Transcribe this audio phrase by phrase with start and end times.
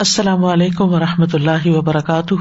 [0.00, 2.34] السلام علیکم و رحمۃ اللہ وبرکاتہ۔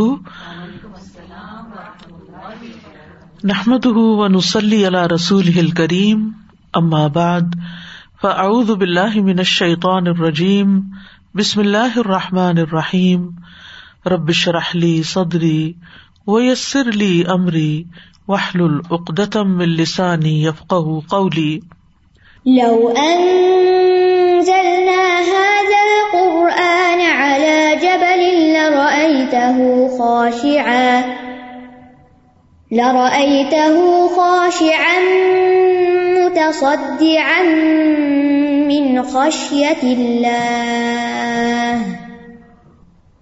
[3.43, 6.29] نحمد و نسلی اللہ رسول کریم
[6.73, 7.41] ام آباد
[8.21, 10.81] فعد بلّہ من الشيطان الرجیم،
[11.35, 13.29] بسم اللہ الرحمٰن الرحیم۔
[14.05, 15.73] ربش رحلی صدری
[16.27, 17.83] ویسر علی عمری
[18.27, 20.73] وحل العقدم السانی یفق
[21.09, 21.59] قولی۔
[22.45, 25.19] لو أنزلنا
[28.99, 31.03] لرأيته خاشعا
[32.71, 34.99] لرأيته خاشعا
[36.19, 37.43] متصدعا
[38.67, 41.81] من خشية الله.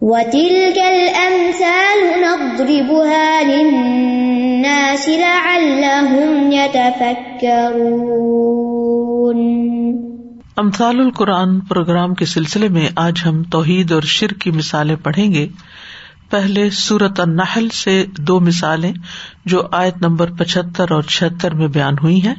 [0.02, 8.18] وتلك الأمثال نضربها للناس لعلهم يتفكرون.
[10.58, 15.48] امثال القرآن پروگرام کے سلسلے میں آج ہم توحید اور شر کی مثالیں پڑھیں گے۔
[16.30, 18.94] پہلے سورت النحل سے دو مثالیں
[19.46, 22.36] جو آیت نمبر پچہتر اور چھتر میں بیان ہوئی ہیں۔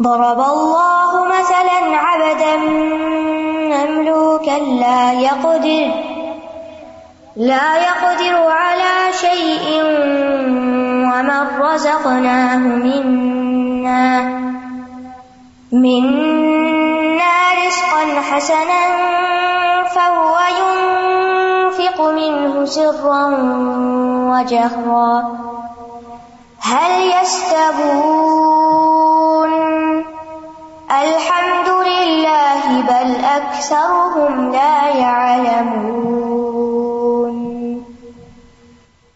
[0.00, 2.56] ضرب الله مثلا عبدا
[3.68, 6.12] مملوكا لا يقدر
[7.36, 9.82] لا يقدر على شيء
[11.04, 14.20] ومن رزقناه منا
[15.72, 16.81] منا
[17.66, 18.84] رزقا حسنا
[19.84, 23.26] فهو ينفق منه سرا
[24.32, 25.12] وجهرا
[26.60, 28.42] هل يستبون
[30.90, 36.22] الحمد لله بل أكثرهم لا يعلمون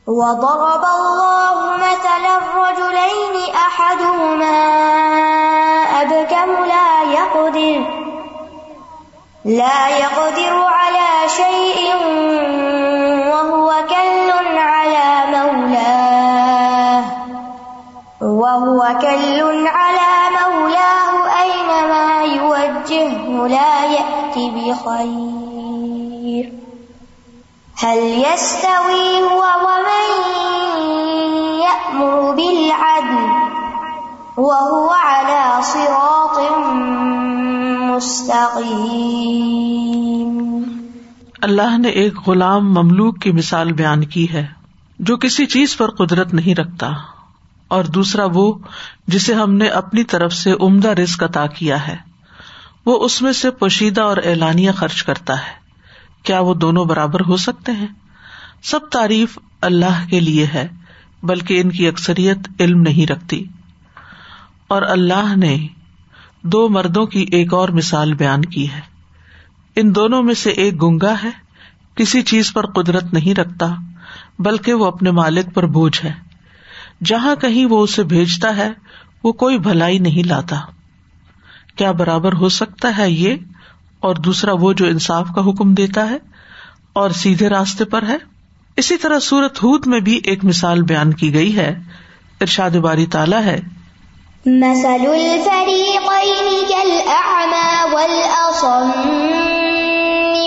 [0.06, 4.58] وضرب الله مثلا الرجلين أحدهما
[6.02, 7.95] أبكم لا يقدر
[9.47, 11.94] لا يقدر على شيء
[13.30, 17.05] وهو كل على مولاه
[18.22, 26.53] وهو كل على مولاه أينما يوجهه لا يأتي بخير.
[27.78, 30.09] هل يستوي هو ومن
[31.62, 33.28] يأمر بالعدل
[34.37, 36.38] وهو على صراط
[41.42, 44.46] اللہ نے ایک غلام مملوک کی مثال بیان کی ہے،
[44.98, 46.90] جو کسی چیز پر قدرت نہیں رکھتا،
[47.68, 48.52] اور دوسرا وہ
[49.06, 51.96] جسے ہم نے اپنی طرف سے عمدہ رزق عطا کیا ہے۔
[52.86, 55.66] وہ اس میں سے پوشیدہ اور اعلانیہ خرچ کرتا ہے۔
[56.22, 57.86] کیا وہ دونوں برابر ہو سکتے ہیں؟
[58.62, 60.68] سب تعریف اللہ کے لیے ہے،
[61.22, 63.44] بلکہ ان کی اکثریت علم نہیں رکھتی۔
[64.68, 65.66] اور اللہ نے
[66.52, 68.80] دو مردوں کی ایک اور مثال بیان کی ہے۔
[69.76, 71.30] ان دونوں میں سے ایک گنگا ہے،
[71.94, 73.74] کسی چیز پر قدرت نہیں رکھتا،
[74.38, 76.12] بلکہ وہ اپنے مالک پر بوجھ ہے۔
[77.04, 78.72] جہاں کہیں وہ اسے بھیجتا ہے،
[79.24, 80.60] وہ کوئی بھلائی نہیں لاتا۔
[81.76, 83.34] کیا برابر ہو سکتا ہے یہ؟
[84.00, 86.16] اور دوسرا وہ جو انصاف کا حکم دیتا ہے
[86.92, 88.16] اور سیدھے راستے پر ہے۔
[88.76, 91.74] اسی طرح سورت ہود میں بھی ایک مثال بیان کی گئی ہے۔
[92.40, 93.60] ارشاد باری تالا ہے
[94.48, 98.90] مثل الفريقين كالأعمى والأصم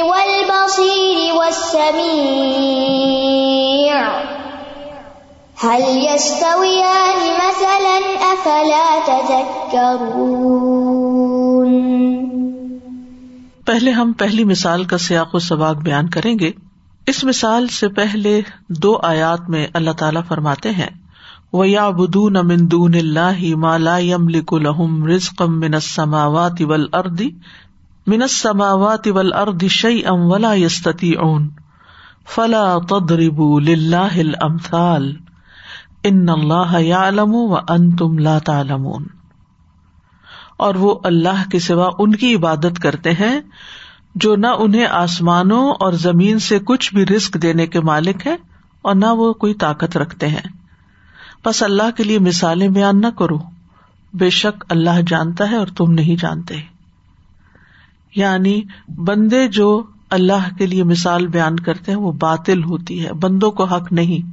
[0.05, 2.09] والبصير والسميع.
[5.67, 7.99] هل يستويان مثلا
[8.33, 10.39] أفلا تذكرون؟
[13.65, 16.51] پہلے ہم پہلی مثال کا سیاق و سباق بیان کریں گے۔
[17.07, 21.08] اس مثال سے پہلے دو آیات میں اللہ تعالی فرماتے ہیں۔
[21.53, 27.21] و یا بدون مندون اللہ مالا یم لک الحم رزقم من السماوات والارض
[28.07, 31.47] من السماوات والارض شيئا ولا يستطيعون
[32.25, 35.07] فلا تضربوا لله الامثال
[36.03, 39.09] ان الله يعلم وانتم لا تعلمون
[40.57, 43.33] اور وہ اللہ کے سوا ان کی عبادت کرتے ہیں
[44.15, 48.35] جو نہ انہیں آسمانوں اور زمین سے کچھ بھی رسک دینے کے مالک ہے
[48.81, 50.47] اور نہ وہ کوئی طاقت رکھتے ہیں۔
[51.45, 53.37] بس اللہ کے لیے مثالیں بیان نہ کرو۔
[54.13, 56.55] بے شک اللہ جانتا ہے اور تم نہیں جانتے۔
[58.15, 63.51] یعنی بندے جو اللہ کے لیے مثال بیان کرتے ہیں وہ باطل ہوتی ہے، بندوں
[63.51, 64.31] کو حق نہیں۔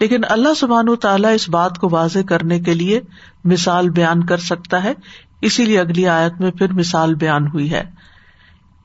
[0.00, 3.00] لیکن اللہ سبحان تعالیٰ اس بات کو واضح کرنے کے لیے
[3.44, 4.92] مثال بیان کر سکتا ہے۔
[5.40, 7.84] اسی لیے اگلی آیت میں پھر مثال بیان ہوئی ہے۔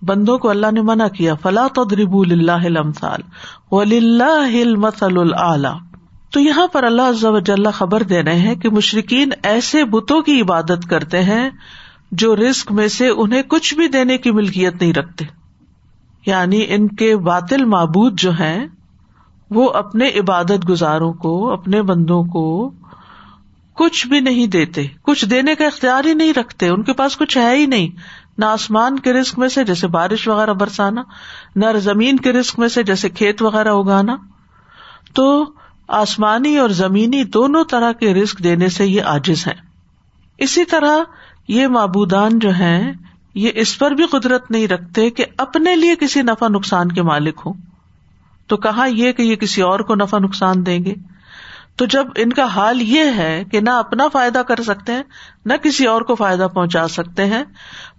[0.02, 2.80] بندوں کو اللہ نے منع کیا فلاں تدریب اللہ
[3.72, 5.91] المسل العلی
[6.32, 11.24] تو یہاں پر اللہ خبر دے رہے ہیں کہ مشرقین ایسے بتوں کی عبادت کرتے
[11.24, 11.50] ہیں
[12.12, 15.26] جو رسک میں سے انہیں کچھ بھی دینے کی ملکیت نہیں رکھتے۔
[16.26, 18.68] یعنی ان کے باطل معبود جو ہیں،
[19.50, 22.72] وہ اپنے عبادت گزاروں کو، اپنے بندوں کو
[23.74, 27.38] کچھ بھی نہیں دیتے۔ کچھ دینے کا اختیار ہی نہیں رکھتے۔ ان کے پاس کچھ
[27.38, 27.90] ہے ہی نہیں۔
[28.38, 31.04] نہ آسمان کے رسک میں سے، جیسے بارش وغیرہ برسانا،
[31.56, 34.16] نہ زمین کے رسک میں سے، جیسے کھیت وغیرہ اگانا۔
[35.14, 35.46] تو
[35.92, 39.54] آسمانی اور زمینی دونوں طرح کے رسک دینے سے یہ آجز ہے
[40.38, 40.98] اسی طرح
[41.48, 42.94] یہ معبودان جو ہیں،
[43.36, 47.42] یہ اس پر بھی قدرت نہیں رکھتے کہ اپنے لیے کسی نفع نقصان کے مالک
[47.46, 47.54] ہوں۔
[48.48, 50.96] تو کہا یہ کہ یہ کسی اور کو نفع نقصان دیں گے؟
[51.76, 55.04] تو جب ان کا حال یہ ہے کہ نہ اپنا فائدہ کر سکتے ہیں،
[55.46, 57.44] نہ کسی اور کو فائدہ پہنچا سکتے ہیں،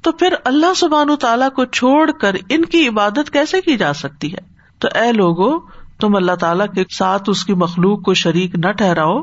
[0.02, 4.32] تو پھر اللہ سبحان تعالیٰ کو چھوڑ کر ان کی عبادت کیسے کی جا سکتی
[4.32, 8.72] ہے؟ تو اے لوگو تم اللہ تعالیٰ کے ساتھ اس کی مخلوق کو شریک نہ
[8.72, 9.22] ٹھہراؤ۔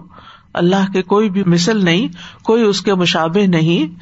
[0.54, 2.08] اللہ کے کوئی بھی مثل نہیں،
[2.44, 4.00] کوئی اس کے مشابے نہیں۔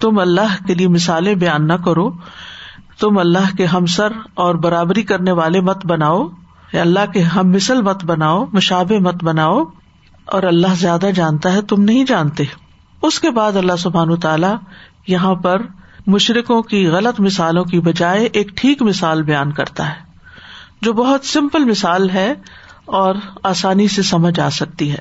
[0.00, 2.10] تم اللہ کے لیے مثالیں بیان نہ کرو۔
[3.00, 6.28] تم اللہ کے ہمسر اور برابری کرنے والے مت بناؤ۔
[6.72, 9.64] یا اللہ کے ہم مثل مت بناؤ مشابے مت بناؤ۔
[10.24, 12.44] اور اللہ زیادہ جانتا ہے، تم نہیں جانتے۔
[13.02, 14.56] اس کے بعد اللہ سبحان تعالی
[15.06, 15.62] یہاں پر
[16.06, 20.07] مشرقوں کی غلط مثالوں کی بجائے ایک ٹھیک مثال بیان کرتا ہے۔
[20.82, 22.34] جو بہت سمپل مثال ہے
[22.84, 24.98] اور آسانی سے سمجھ آ سکتی ہے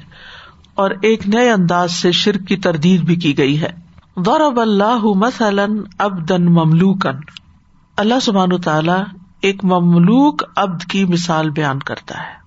[0.75, 3.69] اور ایک نئے انداز سے شرک کی تردید بھی کی گئی ہے۔
[4.18, 7.15] ضرب اللہ مثلاً ابدن مملوکن
[7.97, 12.38] اللہ سبحان تعالی ایک مملوک ابد کی مثال بیان کرتا ہے۔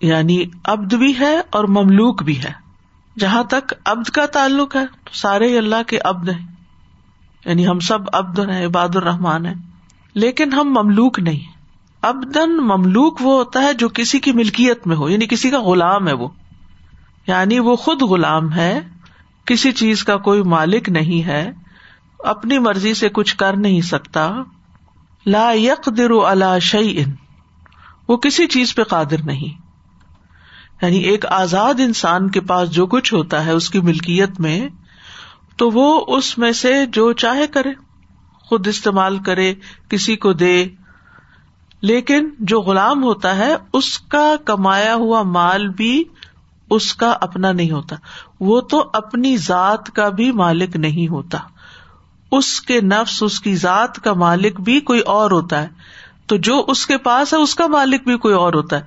[0.00, 2.52] یعنی ابد بھی ہے اور مملوک بھی ہے۔
[3.18, 6.46] جہاں تک ابد کا تعلق ہے سارے اللہ کے ابد ہیں۔
[7.44, 9.54] یعنی ہم سب ابد ہیں، عباد الرحمان ہیں۔
[10.14, 11.53] لیکن ہم مملوک نہیں۔
[12.04, 16.08] ابدن مملوک وہ ہوتا ہے جو کسی کی ملکیت میں ہو یعنی کسی کا غلام
[16.08, 16.28] ہے وہ۔
[17.26, 18.80] یعنی وہ خود غلام ہے،
[19.44, 21.52] کسی چیز کا کوئی مالک نہیں ہے،
[22.18, 24.30] اپنی مرضی سے کچھ کر نہیں سکتا۔
[25.26, 25.88] لا یک
[26.24, 27.12] اللہ شعی ان
[28.08, 29.60] وہ کسی چیز پہ قادر نہیں۔
[30.82, 34.68] یعنی ایک آزاد انسان کے پاس جو کچھ ہوتا ہے اس کی ملکیت میں،
[35.56, 37.70] تو وہ اس میں سے جو چاہے کرے،
[38.38, 39.54] خود استعمال کرے،
[39.88, 40.66] کسی کو دے۔
[41.84, 46.04] لیکن جو غلام ہوتا ہے، اس کا کمایا ہوا مال بھی
[46.70, 47.96] اس کا اپنا نہیں ہوتا۔
[48.40, 51.38] وہ تو اپنی ذات کا بھی مالک نہیں ہوتا۔
[52.32, 55.68] اس کے نفس، اس کی ذات کا مالک بھی کوئی اور ہوتا ہے۔
[56.26, 58.82] تو جو اس کے پاس ہے، اس کا مالک بھی کوئی اور ہوتا ہے۔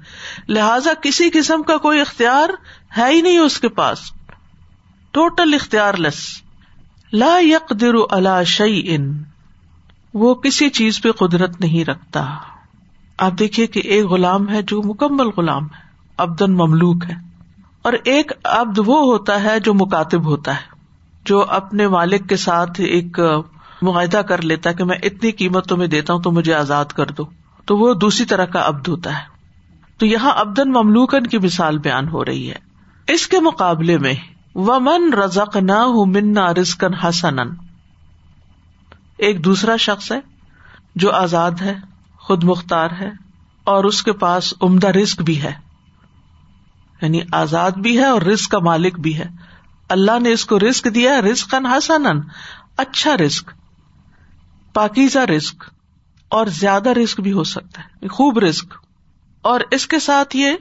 [0.49, 2.49] لہذا کسی قسم کا کوئی اختیار
[2.97, 3.99] ہے ہی نہیں اس کے پاس۔
[5.11, 6.41] ٹوٹل اختیار لس
[7.13, 9.23] لا یک در اللہ شعی ان
[10.13, 12.25] وہ کسی چیز پہ قدرت نہیں رکھتا۔
[13.17, 15.87] آپ دیکھیے کہ ایک غلام ہے جو مکمل غلام ہے
[16.17, 17.15] ابدن مملوک ہے۔
[17.81, 20.77] اور ایک ابد وہ ہوتا ہے جو مکاتب ہوتا ہے،
[21.25, 23.19] جو اپنے مالک کے ساتھ ایک
[23.81, 27.23] معاہدہ کر لیتا کہ میں اتنی قیمت تمہیں دیتا ہوں تو مجھے آزاد کر دو۔
[27.65, 29.23] تو وہ دوسری طرح کا ابد ہوتا ہے۔
[29.97, 32.55] تو یہاں ابدن مملوکن کی مثال بیان ہو رہی ہے۔
[33.07, 34.13] اس کے مقابلے میں،
[34.55, 37.39] ومن رزق نہ منا رزکن حسن
[39.17, 40.19] ایک دوسرا شخص ہے
[40.95, 41.96] جو آزاد ہے۔
[42.27, 43.11] خود مختار ہے
[43.63, 45.53] اور اس کے پاس عمدہ رسک بھی ہے۔
[47.01, 49.25] یعنی آزاد بھی ہے اور رسک کا مالک بھی ہے۔
[49.89, 52.03] اللہ نے اس کو رسک دیا رسک حسن
[52.77, 53.51] اچھا رسک
[54.73, 55.63] پاکیزہ رسک
[56.29, 58.73] اور زیادہ رسک بھی ہو سکتا ہے۔ یعنی خوب رسک
[59.41, 60.51] اور اس کے ساتھ یہ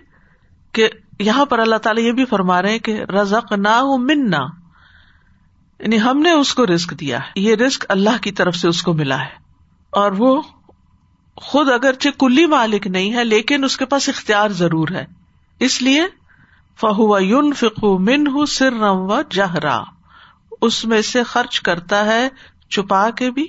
[0.73, 0.88] کہ
[1.21, 4.47] یہاں پر اللہ تعالیٰ یہ بھی فرما رہے کہ رزق نہ منا۔
[5.81, 8.83] یعنی ہم نے اس کو رسک دیا ہے۔ یہ رسک اللہ کی طرف سے اس
[8.83, 9.47] کو ملا ہے۔
[9.91, 10.43] اور وہ
[11.37, 15.07] خود اگرچہ کلی مالک نہیں ہے، لیکن اس کے پاس اختیار ضرور ہے۔
[15.61, 16.02] اس لیے
[16.81, 19.81] فہو یون فکو من ہُ سر و جہرا۔
[20.62, 22.28] اس میں سے خرچ کرتا ہے
[22.71, 23.47] چھپا کے بھی،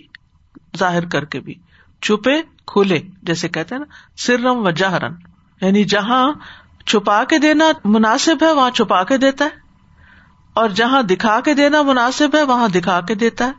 [0.78, 1.54] ظاہر کر کے بھی۔
[2.02, 3.86] چھپے، کھلے، جیسے کہتے ہیں نا
[4.18, 5.14] سرم و جہرن
[5.62, 6.34] یعنی جہاں
[6.86, 9.50] چھپا کے دینا مناسب ہے، وہاں چھپا کے دیتا ہے۔
[10.54, 13.52] اور جہاں دکھا کے دینا مناسب ہے، وہاں دکھا کے دیتا ہے۔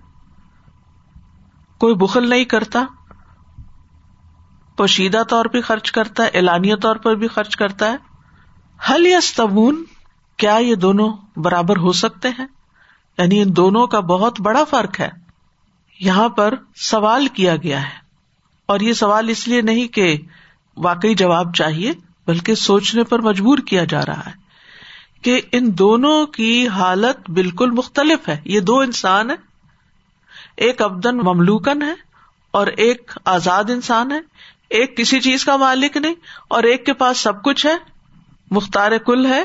[1.79, 2.85] کوئی بخل نہیں کرتا۔
[4.79, 7.97] پوشیدہ طور پہ خرچ کرتا ہے، اعلانیہ طور پر بھی خرچ کرتا ہے۔
[8.91, 9.85] حل یا ستبون
[10.37, 12.47] کیا یہ دونوں برابر ہو سکتے ہیں؟
[13.19, 15.09] یعنی ان دونوں کا بہت بڑا فرق ہے۔
[16.01, 17.95] یہاں پر سوال کیا گیا ہے۔
[18.67, 20.17] اور یہ سوال اس لیے نہیں کہ
[20.77, 21.93] واقعی جواب چاہیے،
[22.27, 24.33] بلکہ سوچنے پر مجبور کیا جا رہا ہے
[25.23, 29.37] کہ ان دونوں کی حالت بالکل مختلف ہے۔ یہ دو انسان ہے
[30.57, 31.95] ایک ابدن مملوکن ہے
[32.51, 34.21] اور ایک آزاد انسان ہے
[34.71, 36.15] ایک کسی چیز کا مالک نہیں
[36.49, 37.75] اور ایک کے پاس سب کچھ ہے،
[38.51, 39.45] مختار کل ہے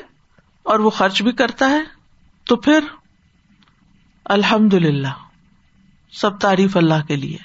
[0.64, 1.82] اور وہ خرچ بھی کرتا ہے۔
[2.46, 2.80] تو پھر
[4.26, 5.08] الحمد للہ
[6.12, 7.38] سب تعریف اللہ کے لیے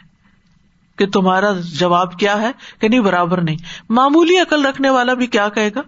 [0.99, 3.57] کہ تمہارا جواب کیا ہے کہ نہیں، برابر نہیں۔
[3.89, 5.81] معمولی عقل رکھنے والا بھی کیا کہے گا؟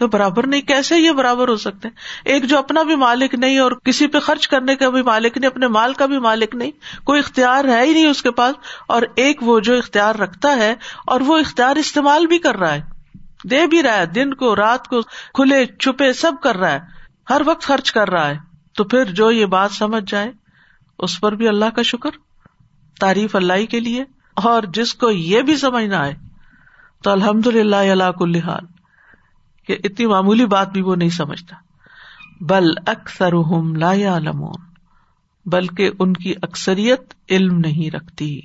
[0.00, 3.58] کہ برابر نہیں، کیسے یہ برابر ہو سکتے؟ ہیں ایک جو اپنا بھی مالک نہیں
[3.58, 6.70] اور کسی پہ خرچ کرنے کا بھی مالک نہیں، اپنے مال کا بھی مالک نہیں،
[7.04, 8.54] کوئی اختیار ہے ہی نہیں اس کے پاس،
[8.86, 10.74] اور ایک وہ جو اختیار رکھتا ہے
[11.06, 12.82] اور وہ اختیار استعمال بھی کر رہا ہے،
[13.50, 15.02] دے بھی رہا ہے، دن کو، رات کو،
[15.34, 16.80] کھلے، چھپے، سب کر رہا ہے،
[17.30, 18.38] ہر وقت خرچ کر رہا ہے،
[18.76, 20.30] تو پھر جو یہ بات سمجھ جائے،
[20.98, 22.10] اس پر بھی اللہ کا شکر،
[23.00, 24.04] تعریف اللہ کے لیے،
[24.36, 26.14] اور جس کو یہ بھی سمجھ نہ آئے
[27.04, 28.77] تو الحمد للہ اللہ کل حال۔
[29.68, 31.56] کہ اتنی معمولی بات بھی وہ نہیں سمجھتا۔
[32.40, 33.32] بل اکثر
[33.76, 34.62] لا لمون
[35.46, 38.40] بلکہ ان کی اکثریت علم نہیں رکھتی۔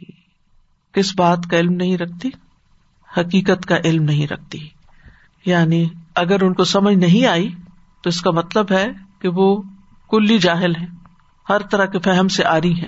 [0.92, 2.30] کس بات کا علم نہیں رکھتی؟
[3.18, 4.60] حقیقت کا علم نہیں رکھتی۔
[5.46, 7.50] یعنی اگر ان کو سمجھ نہیں آئی
[8.04, 8.88] تو اس کا مطلب ہے
[9.20, 9.62] کہ وہ
[10.10, 10.86] کلی جاہل ہے
[11.50, 12.88] ہر طرح کے فہم سے آ رہی ہے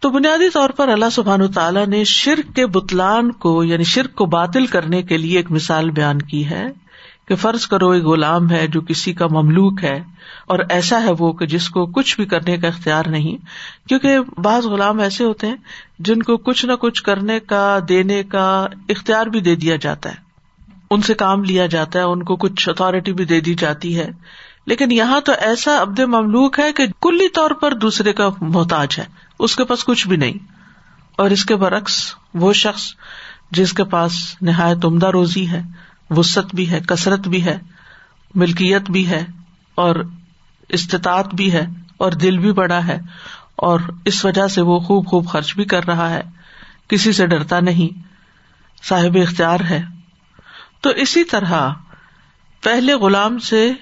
[0.00, 4.26] تو بنیادی طور پر اللہ سبحان تعالیٰ نے شرک کے بتلان کو یعنی شرک کو
[4.26, 6.64] باطل کرنے کے لیے ایک مثال بیان کی ہے۔
[7.30, 10.02] کہ فرض کرو ایک غلام ہے جو کسی کا مملوک ہے،
[10.46, 13.36] اور ایسا ہے وہ کہ جس کو کچھ بھی کرنے کا اختیار نہیں۔
[13.88, 15.56] کیونکہ بعض غلام ایسے ہوتے ہیں
[15.98, 20.14] جن کو کچھ نہ کچھ کرنے کا، دینے کا اختیار بھی دے دیا جاتا ہے۔
[20.90, 24.10] ان سے کام لیا جاتا ہے، ان کو کچھ اتارٹی بھی دے دی جاتی ہے۔
[24.66, 29.04] لیکن یہاں تو ایسا ابد مملوک ہے کہ کلی طور پر دوسرے کا محتاج ہے،
[29.38, 30.38] اس کے پاس کچھ بھی نہیں۔
[31.16, 32.82] اور اس کے برعکس وہ شخص
[33.50, 37.58] جس کے پاس نہایت عمدہ روزی ہے وسط بھی ہے، کثرت بھی ہے،
[38.34, 39.24] ملکیت بھی ہے
[39.74, 39.96] اور
[40.68, 42.98] استطاعت بھی ہے اور دل بھی بڑا ہے
[43.56, 46.20] اور اس وجہ سے وہ خوب خوب خرچ بھی کر رہا ہے۔
[46.88, 48.02] کسی سے ڈرتا نہیں،
[48.84, 49.82] صاحب اختیار ہے۔
[50.80, 51.70] تو اسی طرح
[52.62, 53.72] پہلے غلام سے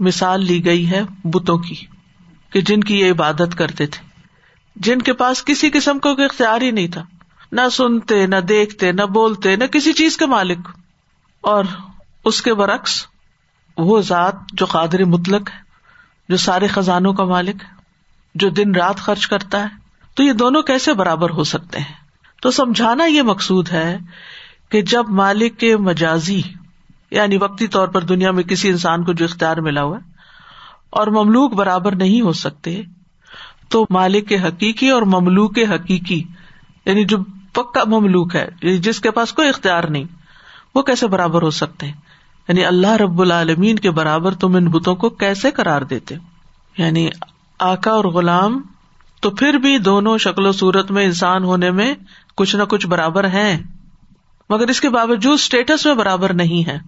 [0.00, 1.74] مثال لی گئی ہے بتوں کی
[2.50, 4.10] کہ جن کی یہ عبادت کرتے تھے۔
[4.76, 7.04] جن کے پاس کسی قسم کو اختیار ہی نہیں تھا۔
[7.52, 10.79] نہ سنتے، نہ دیکھتے، نہ بولتے، نہ کسی چیز کے مالک۔
[11.40, 11.64] اور
[12.24, 13.06] اس کے برعکس
[13.76, 15.58] وہ ذات جو قادر مطلق ہے،
[16.28, 17.78] جو سارے خزانوں کا مالک ہے،
[18.34, 19.68] جو دن رات خرچ کرتا ہے،
[20.16, 21.94] تو یہ دونوں کیسے برابر ہو سکتے ہیں؟
[22.42, 23.98] تو سمجھانا یہ مقصود ہے
[24.68, 26.40] کہ جب مالک کے مجازی
[27.10, 29.98] یعنی وقتی طور پر دنیا میں کسی انسان کو جو اختیار ملا ہوا
[30.90, 32.82] اور مملوک برابر نہیں ہو سکتے،
[33.68, 36.22] تو مالک کے حقیقی اور مملوک حقیقی
[36.86, 37.16] یعنی جو
[37.52, 40.04] پکا مملوک ہے یعنی جس کے پاس کوئی اختیار نہیں
[40.74, 41.92] وہ کیسے برابر ہو سکتے ہیں؟
[42.48, 46.14] یعنی اللہ رب العالمین کے برابر تم ان بتوں کو کیسے کرار دیتے
[46.76, 47.08] یعنی
[47.58, 48.62] آکا اور غلام
[49.20, 51.94] تو پھر بھی دونوں شکل و صورت میں انسان ہونے میں
[52.36, 53.58] کچھ نہ کچھ برابر ہیں،
[54.50, 56.78] مگر اس کے باوجود اسٹیٹس میں برابر نہیں ہے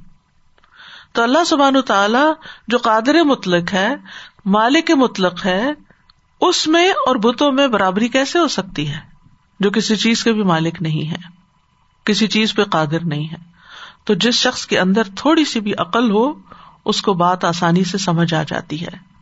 [1.12, 2.32] تو اللہ سبحان تعالی
[2.68, 3.94] جو قادر مطلق ہے،
[4.44, 5.66] مالک مطلق ہے،
[6.40, 8.98] اس میں اور بتوں میں برابری کیسے ہو سکتی ہے؟
[9.60, 11.16] جو کسی چیز کے بھی مالک نہیں ہے،
[12.04, 13.51] کسی چیز پہ قادر نہیں ہے۔
[14.04, 16.32] تو جس شخص کے اندر تھوڑی سی بھی عقل ہو،
[16.84, 19.12] اس کو بات آسانی سے سمجھ آ جاتی ہے۔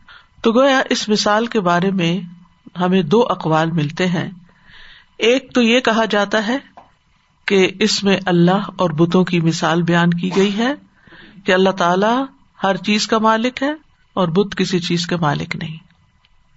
[0.41, 2.21] تو گویا اس مثال کے بارے میں
[2.79, 4.29] ہمیں دو اقوال ملتے ہیں۔
[5.17, 6.57] ایک تو یہ کہا جاتا ہے
[7.45, 10.73] کہ اس میں اللہ اور بتوں کی مثال بیان کی گئی ہے
[11.45, 12.23] کہ اللہ تعالی
[12.63, 13.71] ہر چیز کا مالک ہے
[14.13, 15.77] اور بت کسی چیز کے مالک نہیں۔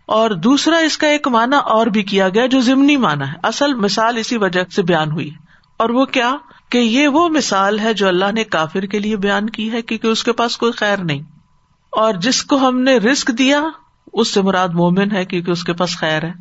[0.07, 3.75] اور دوسرا اس کا ایک مانا اور بھی کیا گیا جو ضمنی مانا ہے۔ اصل
[3.75, 5.31] مثال اسی وجہ سے بیان ہوئی۔
[5.77, 6.35] اور وہ کیا؟
[6.75, 10.07] کہ یہ وہ مثال ہے جو اللہ نے کافر کے لیے بیان کی ہے کیونکہ
[10.07, 11.23] اس کے پاس کوئی خیر نہیں۔
[11.91, 13.63] اور جس کو ہم نے رسک دیا،
[14.13, 16.33] اس سے مراد مومن ہے کیونکہ اس کے پاس خیر ہے۔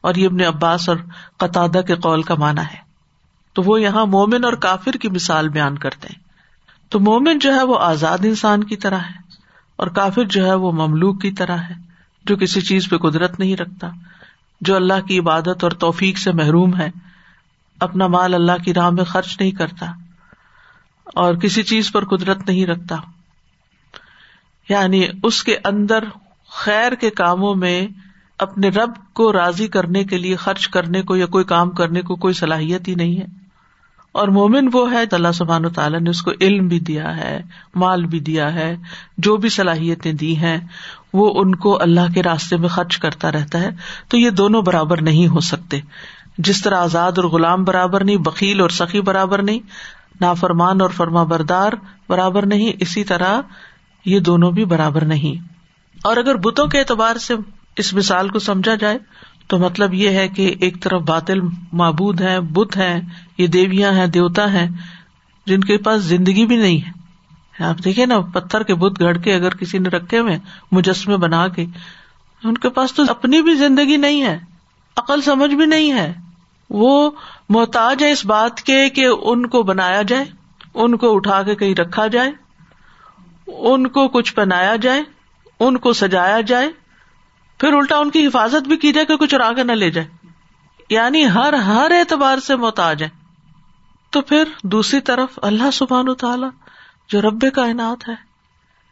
[0.00, 0.96] اور یہ اپنے عباس اور
[1.36, 2.76] قطع کے قول کا مانا ہے۔
[3.52, 6.20] تو وہ یہاں مومن اور کافر کی مثال بیان کرتے ہیں۔
[6.88, 9.18] تو مومن جو ہے وہ آزاد انسان کی طرح ہے
[9.76, 11.74] اور کافر جو ہے وہ مملوک کی طرح ہے،
[12.24, 13.88] جو کسی چیز پہ قدرت نہیں رکھتا،
[14.60, 16.90] جو اللہ کی عبادت اور توفیق سے محروم ہے۔
[17.80, 19.86] اپنا مال اللہ کی راہ میں خرچ نہیں کرتا
[21.04, 22.96] اور کسی چیز پر قدرت نہیں رکھتا۔
[24.68, 26.04] یعنی اس کے اندر
[26.48, 27.86] خیر کے کاموں میں
[28.38, 32.16] اپنے رب کو راضی کرنے کے لیے خرچ کرنے کو یا کوئی کام کرنے کو
[32.16, 33.44] کوئی صلاحیت ہی نہیں ہے۔
[34.12, 37.40] اور مومن وہ ہے اللہ سبحان تعالیٰ نے اس کو علم بھی دیا ہے،
[37.74, 38.76] مال بھی دیا ہے،
[39.18, 40.58] جو بھی صلاحیتیں دی ہیں،
[41.12, 43.70] وہ ان کو اللہ کے راستے میں خرچ کرتا رہتا ہے۔
[44.08, 45.80] تو یہ دونوں برابر نہیں ہو سکتے۔
[46.38, 49.58] جس طرح آزاد اور غلام برابر نہیں بکیل اور سخی برابر نہیں،
[50.20, 51.72] نافرمان اور فرما بردار
[52.08, 53.40] برابر نہیں، اسی طرح
[54.04, 55.48] یہ دونوں بھی برابر نہیں۔
[56.04, 57.34] اور اگر بتوں کے اعتبار سے
[57.76, 58.98] اس مثال کو سمجھا جائے،
[59.46, 61.40] تو مطلب یہ ہے کہ ایک طرف باطل
[61.72, 63.00] معبود ہے بت ہے
[63.38, 64.70] یہ دیویاں ہیں، دیوتا ہیں،
[65.46, 67.04] جن کے پاس زندگی بھی نہیں ہے۔
[67.64, 70.38] آپ دیکھیے نا، پتھر کے بت گڑ کے اگر کسی نے رکھے ہوئے،
[70.72, 71.66] مجسمے بنا کے،
[72.44, 74.53] ان کے پاس تو اپنی بھی زندگی نہیں ہے۔
[74.96, 76.14] عقل سمجھ بھی نہیں ہے۔
[76.70, 77.10] وہ
[77.48, 80.24] محتاج ہے اس بات کے کہ ان کو بنایا جائے،
[80.74, 82.32] ان کو اٹھا کے کہیں رکھا جائے،
[83.46, 85.02] ان کو کچھ پہنایا جائے،
[85.60, 86.68] ان کو سجایا جائے،
[87.58, 90.08] پھر الٹا ان کی حفاظت بھی کی جائے کہ کچھ راگ نہ لے جائے۔
[90.90, 93.08] یعنی ہر ہر اعتبار سے محتاج ہے۔
[94.10, 96.46] تو پھر دوسری طرف اللہ سبحان و تعالی
[97.08, 98.14] جو رب کائنات ہے،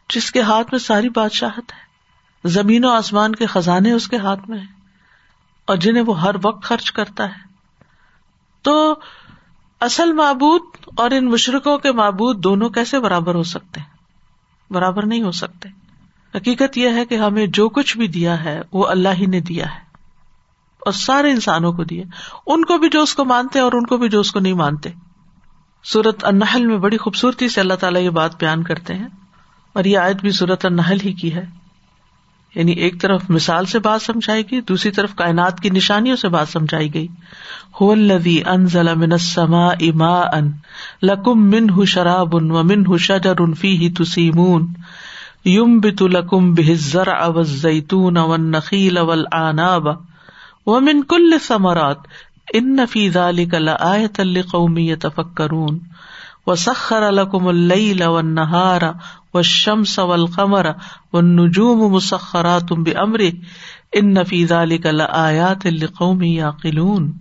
[0.09, 1.93] جس کے ہاتھ میں ساری بادشاہت ہے،
[2.45, 4.82] زمین و آسمان کے خزانے اس کے ہاتھ میں ہیں۔
[5.65, 7.53] اور جنہیں وہ ہر وقت خرچ کرتا ہے۔
[8.61, 8.95] تو
[9.79, 10.61] اصل معبود
[10.97, 13.87] اور ان مشرقوں کے معبود دونوں کیسے برابر ہو سکتے ہیں؟
[14.73, 15.69] برابر نہیں ہو سکتے۔
[16.35, 19.65] حقیقت یہ ہے کہ ہمیں جو کچھ بھی دیا ہے، وہ اللہ ہی نے دیا
[19.65, 19.79] ہے۔
[20.79, 22.03] اور سارے انسانوں کو دیا۔
[22.47, 24.53] ان کو بھی جو اس کو مانتے اور ان کو بھی جو اس کو نہیں
[24.53, 24.89] مانتے۔
[25.83, 29.07] سورت النحل میں بڑی خوبصورتی سے اللہ تعالیٰ یہ بات بیان کرتے ہیں۔
[29.73, 31.45] اور یہ آیت بھی سورت النحل ہی کی ہے۔
[32.55, 36.49] یعنی ایک طرف مثال سے بات سمجھائی گئی، دوسری طرف کائنات کی نشانیوں سے بات
[36.49, 37.07] سمجھائی گئی۔
[37.81, 40.51] ہوی ان ضلع منسما اما ان
[41.03, 44.73] لکم من ہُ شراب ان و من ہُ شجر انفی ہی تسیمون
[45.45, 49.87] یم بت لکم بحزر او زیتون اون نقیل اول آناب
[50.65, 51.97] و من کل ثمرات
[52.53, 52.79] ان
[56.47, 58.81] نفی ذالک لآیت لقومی یتفکرون وسخر لکم اللیل والنہار
[59.33, 60.71] والشمس والقمر
[61.13, 63.29] والنجوم مسخرات بامرہ
[63.91, 67.11] ان نفی ذالک لآیات لقوم یعقلون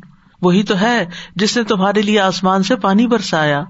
[0.43, 3.65] وہی تو ہے جس نے تمہارے لیے آسمان سے پانی برسایا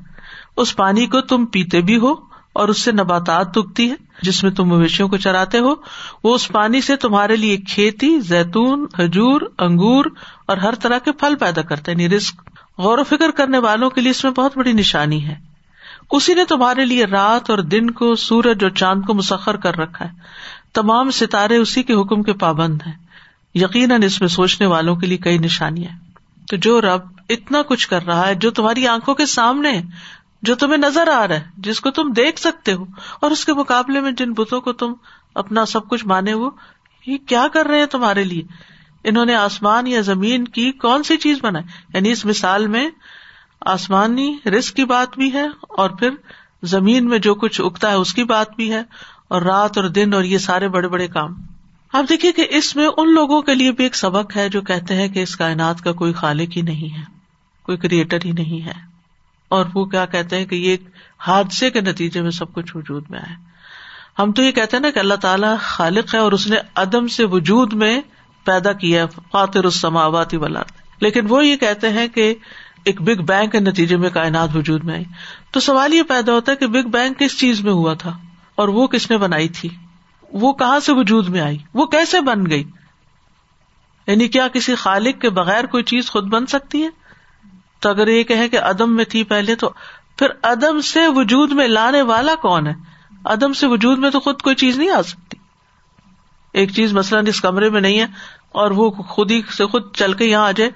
[0.56, 2.14] اس پانی کو تم پیتے بھی ہو
[2.52, 5.75] اور اس سے نباتات اگتی ہے جس میں تم مویشیوں کو چراتے ہو
[6.25, 10.04] وہ اس پانی سے تمہارے لیے کھیتی، زیتون، کھجور، انگور
[10.47, 12.40] اور ہر طرح کے پھل پیدا کرتے یعنی رسک
[12.79, 15.35] غور و فکر کرنے والوں کے لیے اس میں بہت بڑی نشانی ہے۔
[16.11, 20.05] اسی نے تمہارے لیے رات اور دن کو سورج اور چاند کو مسخر کر رکھا
[20.05, 20.11] ہے۔
[20.73, 22.93] تمام ستارے اسی کے حکم کے پابند ہیں۔
[23.55, 25.99] یقیناً اس میں سوچنے والوں کے لیے کئی نشانیاں
[26.49, 29.83] تو جو رب اتنا کچھ کر رہا ہے، جو تمہاری آنکھوں کے سامنے
[30.43, 32.85] جو تمہیں نظر آ رہا ہے، جس کو تم دیکھ سکتے ہو،
[33.21, 34.93] اور اس کے مقابلے میں جن بتوں کو تم
[35.35, 36.49] اپنا سب کچھ مانے ہو،
[37.07, 38.42] یہ کیا کر رہے ہیں تمہارے لیے؟
[39.05, 42.91] انہوں نے آسمان یا زمین کی کون سی چیز بنائی؟ یعنی اس مثال میں
[43.61, 46.11] آسمانی رسک کی بات بھی ہے اور پھر
[46.62, 48.83] زمین میں جو کچھ اگتا ہے اس کی بات بھی ہے
[49.29, 51.35] اور رات اور دن اور یہ سارے بڑے بڑے کام۔
[51.93, 54.97] آپ دیکھیے کہ اس میں ان لوگوں کے لیے بھی ایک سبق ہے جو کہتے
[54.97, 57.05] ہیں کہ اس کائنات کا کوئی خالق ہی نہیں ہے،
[57.62, 58.93] کوئی کریٹر ہی نہیں ہے۔
[59.49, 60.83] اور وہ کیا کہتے ہیں کہ یہ ایک
[61.19, 63.37] حادثے کے نتیجے میں سب کچھ وجود میں آئے
[64.19, 67.07] ہم تو یہ کہتے ہیں نا کہ اللہ تعالیٰ خالق ہے اور اس نے عدم
[67.07, 68.01] سے وجود میں
[68.44, 70.62] پیدا کیا فاتر السماواتی والا
[71.00, 72.35] لیکن وہ یہ کہتے ہیں کہ
[72.85, 75.05] ایک بگ بینگ کے نتیجے میں کائنات وجود میں آئی۔
[75.50, 78.18] تو سوال یہ پیدا ہوتا ہے کہ بگ بینگ کس چیز میں ہوا تھا؟
[78.55, 79.68] اور وہ کس نے بنائی تھی؟
[80.33, 82.64] وہ کہاں سے وجود میں آئی؟ وہ کیسے بن گئی؟
[84.07, 86.88] یعنی کیا کسی خالق کے بغیر کوئی چیز خود بن سکتی ہے؟
[87.81, 89.70] تو اگر یہ کہ عدم میں تھی پہلے تو
[90.18, 92.72] پھر عدم سے وجود میں لانے والا کون ہے؟
[93.24, 95.37] عدم سے وجود میں تو خود کوئی چیز نہیں آ سکتی۔
[96.53, 98.07] ایک چیز مثلاً اس کمرے میں نہیں ہے
[98.53, 100.71] اور وہ خود ہی سے خود چل کے یہاں آ جائے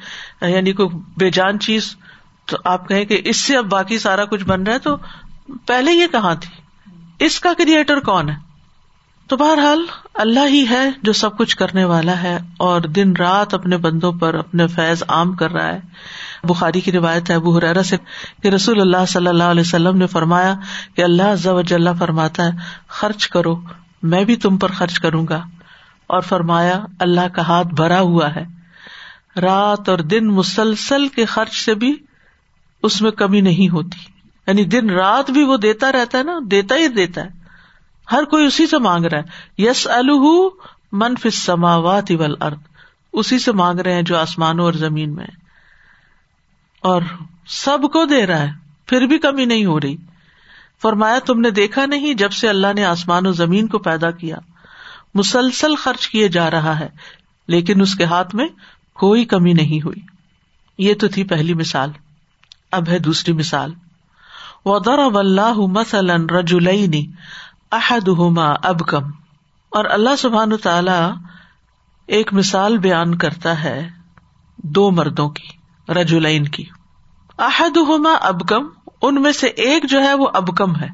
[0.52, 1.96] یعنی کوئی بے جان چیز،
[2.44, 4.96] تو آپ کہیں کہ اس سے اب باقی سارا کچھ بن رہا ہے، تو
[5.66, 6.60] پہلے یہ کہاں تھی؟
[7.24, 8.34] اس کا کریٹر کون ہے؟
[9.28, 13.76] تو بہرحال اللہ ہی ہے جو سب کچھ کرنے والا ہے اور دن رات اپنے
[13.76, 15.80] بندوں پر اپنے فیض عام کر رہا ہے۔
[16.44, 17.96] بخاری کی روایت ہے، ابو حرارا سے
[18.42, 20.54] کہ رسول اللہ صلی اللہ علیہ وسلم نے فرمایا
[20.96, 22.50] کہ اللہ فرماتا ہے،
[22.88, 23.60] خرچ کرو،
[24.02, 25.42] میں بھی تم پر خرچ کروں گا۔
[26.06, 28.44] اور فرمایا، اللہ کا ہاتھ بھرا ہوا ہے۔
[29.40, 31.96] رات اور دن مسلسل کے خرچ سے بھی
[32.82, 33.98] اس میں کمی نہیں ہوتی۔
[34.46, 37.28] یعنی دن رات بھی وہ دیتا رہتا ہے نا، دیتا ہی دیتا ہے۔
[38.12, 40.48] ہر کوئی اسی سے مانگ رہا ہے۔ یس الح
[40.92, 42.58] منف سماوات ارد
[43.12, 45.26] اسی سے مانگ رہے ہیں جو آسمانوں اور زمین میں
[46.80, 47.02] اور
[47.46, 48.50] سب کو دے رہا ہے،
[48.86, 49.96] پھر بھی کمی نہیں ہو رہی۔
[50.82, 54.36] فرمایا، تم نے دیکھا نہیں جب سے اللہ نے آسمان و زمین کو پیدا کیا۔
[55.16, 56.88] مسلسل خرچ کیے جا رہا ہے،
[57.48, 58.46] لیکن اس کے ہاتھ میں
[58.92, 60.00] کوئی کمی نہیں ہوئی۔
[60.78, 61.90] یہ تو تھی پہلی مثال۔
[62.72, 63.74] اب ہے دوسری مثال۔
[64.64, 67.06] ودر اللہ مسلم رجولئی
[67.72, 69.02] احد ہوما اب کم
[69.70, 71.12] اور اللہ سبحان تعالی
[72.06, 73.88] ایک مثال بیان کرتا ہے
[74.56, 75.48] دو مردوں کی
[75.92, 76.64] رجولین کی۔
[77.38, 78.66] احد ہوما اب کم
[79.02, 80.88] ان میں سے ایک جو ہے وہ اب کم ہے۔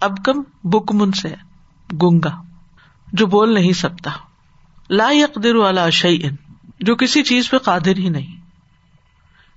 [0.00, 1.34] اب کم بکمن سے
[1.92, 2.45] گنگا۔
[3.12, 4.10] جو بول نہیں سکتا۔
[4.90, 6.34] لا یقدر والا شعین
[6.80, 8.36] جو کسی چیز پہ قادر ہی نہیں۔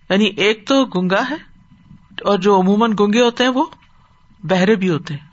[0.09, 1.35] یعنی ایک تو گنگا ہے،
[2.23, 3.65] اور جو عموماً گنگے ہوتے ہیں وہ
[4.43, 5.27] بہرے بھی ہوتے ہیں۔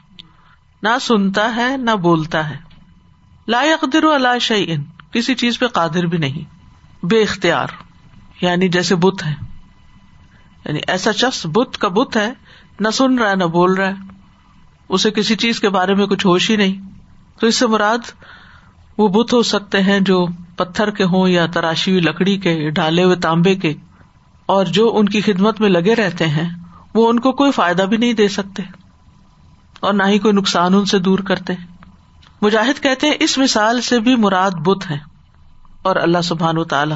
[0.82, 2.56] نہ سنتا ہے، نہ بولتا ہے۔
[3.48, 6.56] لا یقدر والا شعین کسی چیز پہ قادر بھی نہیں۔
[7.06, 7.66] بے اختیار
[8.40, 9.34] یعنی جیسے بت ہے
[10.64, 12.32] یعنی ایسا شخص بت کا بت ہے،
[12.80, 13.94] نہ سن رہا ہے، نہ بول رہا ہے۔
[14.88, 16.95] اسے کسی چیز کے بارے میں کچھ ہوش ہی نہیں۔
[17.40, 17.98] تو اس سے مراد
[18.98, 23.04] وہ بت ہو سکتے ہیں جو پتھر کے ہوں یا تراشی ہوئی لکڑی کے ڈالے
[23.04, 23.74] ہوئے تانبے کے۔
[24.46, 26.48] اور جو ان کی خدمت میں لگے رہتے ہیں،
[26.94, 28.62] وہ ان کو کوئی فائدہ بھی نہیں دے سکتے۔
[29.80, 31.52] اور نہ ہی کوئی نقصان ان سے دور کرتے۔
[32.42, 34.98] مجاہد کہتے ہیں، اس مثال سے بھی مراد بت ہے
[35.82, 36.94] اور اللہ سبحان و تعالی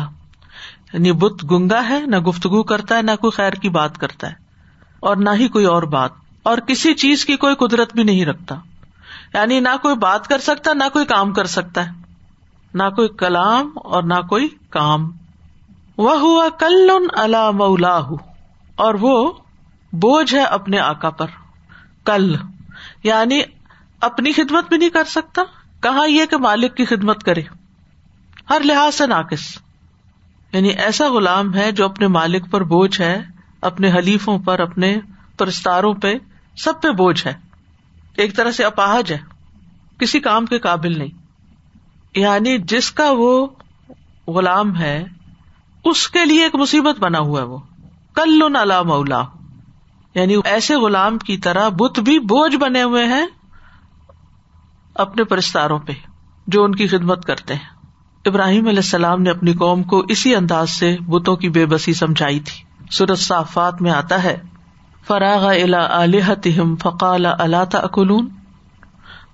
[0.92, 4.34] یعنی بت گنگا ہے، نہ گفتگو کرتا ہے، نہ کوئی خیر کی بات کرتا ہے۔
[5.00, 6.10] اور نہ ہی کوئی اور بات۔
[6.42, 8.54] اور کسی چیز کی کوئی قدرت بھی نہیں رکھتا۔
[9.34, 11.90] یعنی نہ کوئی بات کر سکتا، نہ کوئی کام کر سکتا ہے۔
[12.74, 15.10] نہ کوئی کلام اور نہ کوئی کام۔
[15.98, 17.98] وہ ہوا کل اللہ مولا
[18.76, 19.32] اور وہ
[19.92, 21.26] بوجھ ہے اپنے آکا پر۔
[22.04, 22.36] کل۔
[23.02, 23.40] یعنی
[24.00, 25.42] اپنی خدمت بھی نہیں کر سکتا۔
[25.80, 27.42] کہاں یہ کہ مالک کی خدمت کرے۔
[28.50, 29.58] ہر لحاظ سے ناقص۔
[30.52, 33.22] یعنی ایسا غلام ہے جو اپنے مالک پر بوجھ ہے،
[33.60, 34.96] اپنے حلیفوں پر، اپنے
[35.38, 36.14] پرستاروں پہ
[36.56, 37.49] سب پہ بوجھ ہے۔
[38.16, 39.18] ایک طرح سے اپاہج ہے،
[39.98, 41.08] کسی کام کے قابل نہیں۔
[42.14, 43.46] یعنی جس کا وہ
[44.26, 45.04] غلام ہے،
[45.84, 47.58] اس کے لیے ایک مصیبت بنا ہوا ہے وہ۔
[48.14, 49.24] کل اللہ مولا
[50.14, 53.26] یعنی ایسے غلام کی طرح بت بھی بوجھ بنے ہوئے ہیں
[54.94, 55.92] اپنے پرستاروں پہ،
[56.46, 57.80] جو ان کی خدمت کرتے ہیں۔
[58.24, 62.40] ابراہیم علیہ السلام نے اپنی قوم کو اسی انداز سے بتوں کی بے بسی سمجھائی
[62.40, 64.38] تھی۔ سورت صافات میں آتا ہے
[65.08, 66.04] فراغ الا
[66.78, 68.28] فقال اللہ تلون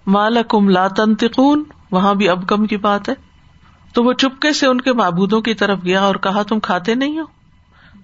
[0.06, 3.14] مالکم لا تنتقون وہاں بھی اب کم کی بات ہے۔
[3.92, 7.18] تو وہ چپکے سے ان کے معبودوں کی طرف گیا اور کہا، تم کھاتے نہیں
[7.18, 7.24] ہو؟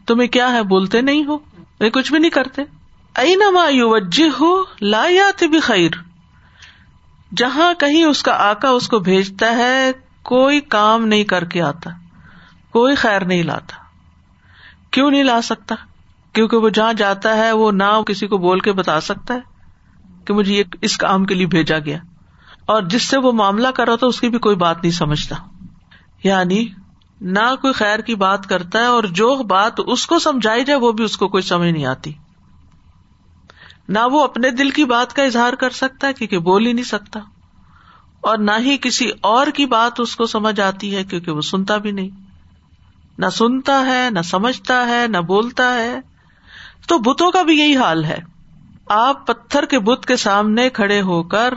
[0.07, 1.38] تمہیں کیا ہے، بولتے نہیں ہو؟
[1.81, 2.62] یہ کچھ بھی نہیں کرتے۔
[3.16, 5.90] اینا یو وجہ ہو لا یا بھی خیر
[7.37, 9.90] جہاں کہیں اس کا آکا اس کو بھیجتا ہے،
[10.22, 11.90] کوئی کام نہیں کر کے آتا،
[12.72, 13.77] کوئی خیر نہیں لاتا۔
[14.90, 15.75] کیوں نہیں لا سکتا؟
[16.33, 19.40] کیونکہ وہ جہاں جاتا ہے، وہ نہ کسی کو بول کے بتا سکتا ہے
[20.25, 21.99] کہ مجھے یہ اس کام کے لیے بھیجا گیا۔
[22.66, 25.37] اور جس سے وہ معاملہ کرا تو اس کی بھی کوئی بات نہیں سمجھتا۔
[26.25, 26.68] یعنی
[27.21, 30.92] نہ کوئی خیر کی بات کرتا ہے اور جو بات اس کو سمجھائی جائے، وہ
[30.92, 32.12] بھی اس کو کوئی سمجھ نہیں آتی۔
[33.88, 36.85] نہ وہ اپنے دل کی بات کا اظہار کر سکتا ہے، کیونکہ بول ہی نہیں
[36.85, 37.21] سکتا۔
[38.21, 41.77] اور نہ ہی کسی اور کی بات اس کو سمجھ آتی ہے، کیونکہ وہ سنتا
[41.77, 42.09] بھی نہیں۔
[43.18, 46.12] نہ سنتا ہے، نہ سمجھتا ہے، نہ بولتا ہے۔
[46.88, 48.18] تو بتوں کا بھی یہی حال ہے۔
[48.87, 51.55] آپ پتھر کے بت کے سامنے کھڑے ہو کر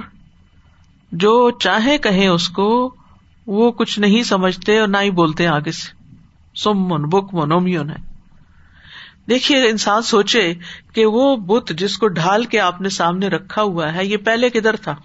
[1.12, 2.96] جو چاہے کہیں اس کو،
[3.48, 6.06] وہ کچھ نہیں سمجھتے اور نہ ہی بولتے آگے سے۔
[6.56, 8.16] سمن بک من اومیون ہے۔
[9.30, 10.54] دیکھیے، انسان سوچے
[10.94, 14.50] کہ وہ بت جس کو ڈھال کے آپ نے سامنے رکھا ہوا ہے، یہ پہلے
[14.50, 14.96] کدھر تھا؟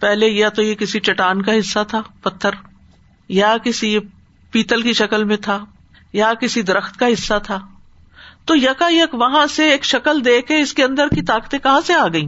[0.00, 2.50] پہلے یا تو یہ کسی چٹان کا حصہ تھا، پتھر،
[3.28, 3.98] یا کسی
[4.50, 5.64] پیتل کی شکل میں تھا،
[6.12, 7.58] یا کسی درخت کا حصہ تھا۔
[8.48, 11.80] تو یکا یک وہاں سے ایک شکل دے کے اس کے اندر کی طاقتیں کہاں
[11.80, 12.24] سے آ گئی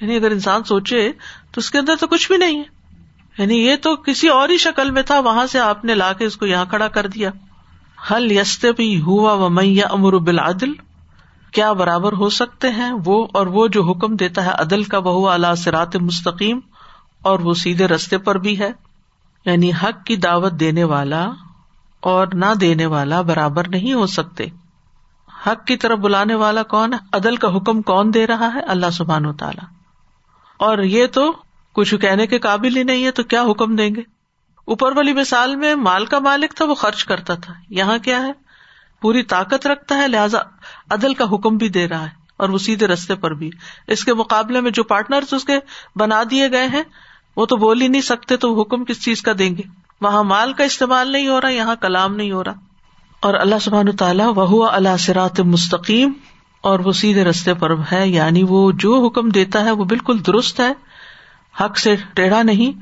[0.00, 1.12] یعنی اگر انسان سوچے
[1.52, 2.82] تو اس کے اندر تو کچھ بھی نہیں ہے۔
[3.38, 6.24] یعنی یہ تو کسی اور ہی شکل میں تھا، وہاں سے آپ نے لا کے
[6.24, 7.30] اس کو یہاں کھڑا کر دیا۔
[8.10, 10.72] حل یست بھی ہوا و میاں امر بلادل
[11.52, 15.28] کیا برابر ہو سکتے ہیں وہ اور وہ جو حکم دیتا ہے عدل کا بہو
[15.28, 16.60] اللہ سرات مستقیم
[17.22, 18.70] اور وہ سیدھے رستے پر بھی ہے۔
[19.44, 21.30] یعنی حق کی دعوت دینے والا
[22.00, 24.46] اور نہ دینے والا برابر نہیں ہو سکتے۔
[25.46, 28.90] حق کی طرف بلانے والا کون ہے؟ عدل کا حکم کون دے رہا ہے؟ اللہ
[28.90, 29.66] سبحان و تعالی۔
[30.56, 31.32] اور یہ تو
[31.74, 34.00] کچھ کہنے کے قابل ہی نہیں ہے، تو کیا حکم دیں گے؟
[34.64, 38.32] اوپر والی مثال میں مال کا مالک تھا، وہ خرچ کرتا تھا۔ یہاں کیا ہے؟
[39.00, 40.38] پوری طاقت رکھتا ہے، لہٰذا
[40.90, 43.50] عدل کا حکم بھی دے رہا ہے، اور وہ سیدھے رستے پر بھی۔
[43.86, 45.58] اس کے مقابلے میں جو پارٹنر اس کے
[45.96, 46.82] بنا دیے گئے ہیں،
[47.36, 49.62] وہ تو بول ہی نہیں سکتے، تو حکم کس چیز کا دیں گے؟
[50.00, 52.71] وہاں مال کا استعمال نہیں ہو رہا، یہاں کلام نہیں ہو رہا۔
[53.22, 56.12] اور اللہ سبحان تعالیٰ وہ اللہ سرات مستقیم،
[56.60, 60.60] اور وہ سیدھے رستے پر ہے یعنی وہ جو حکم دیتا ہے وہ بالکل درست
[60.60, 60.72] ہے،
[61.60, 62.80] حق سے ٹیڑھا نہیں،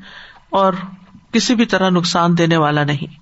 [0.49, 0.73] اور
[1.31, 3.13] کسی بھی طرح نقصان دینے والا نہیں۔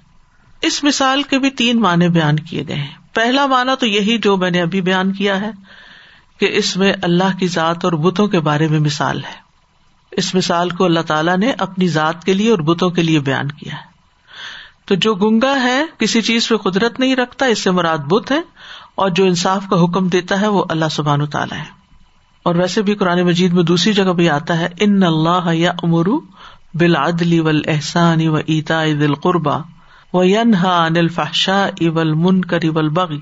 [0.62, 4.38] اس مثال کے بھی تین معنی بیان کیے گئے ہیں۔ پہلا مانا تو یہی جو
[4.38, 5.52] میں نے ابھی بیان کیا ہے
[6.40, 9.38] کہ اس میں اللہ کی ذات اور بتوں کے بارے میں مثال ہے۔
[10.12, 13.52] اس مثال کو اللہ تعالیٰ نے اپنی ذات کے لیے اور بتوں کے لیے بیان
[13.52, 13.88] کیا ہے۔
[14.90, 18.40] تو جو گنگا ہے، کسی چیز پہ قدرت نہیں رکھتا، اس سے مراد بت ہے،
[18.96, 21.64] اور جو انصاف کا حکم دیتا ہے، وہ اللہ سبحان تعالیٰ ہے۔
[22.44, 26.20] اور ویسے بھی قرآن مجید میں دوسری جگہ بھی آتا ہے، ان اللہ یا امرو
[26.74, 29.58] بلادلی ول احسان و ایتا دل قربا
[30.14, 33.20] و ینہا انل فحشا اول من کر اول بغی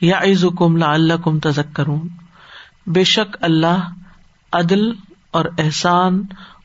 [0.00, 2.08] یا عز کم لا اللہ کم تزک کرون
[2.86, 3.90] بے شک اللہ
[4.52, 4.90] عدل
[5.30, 6.22] اور احسان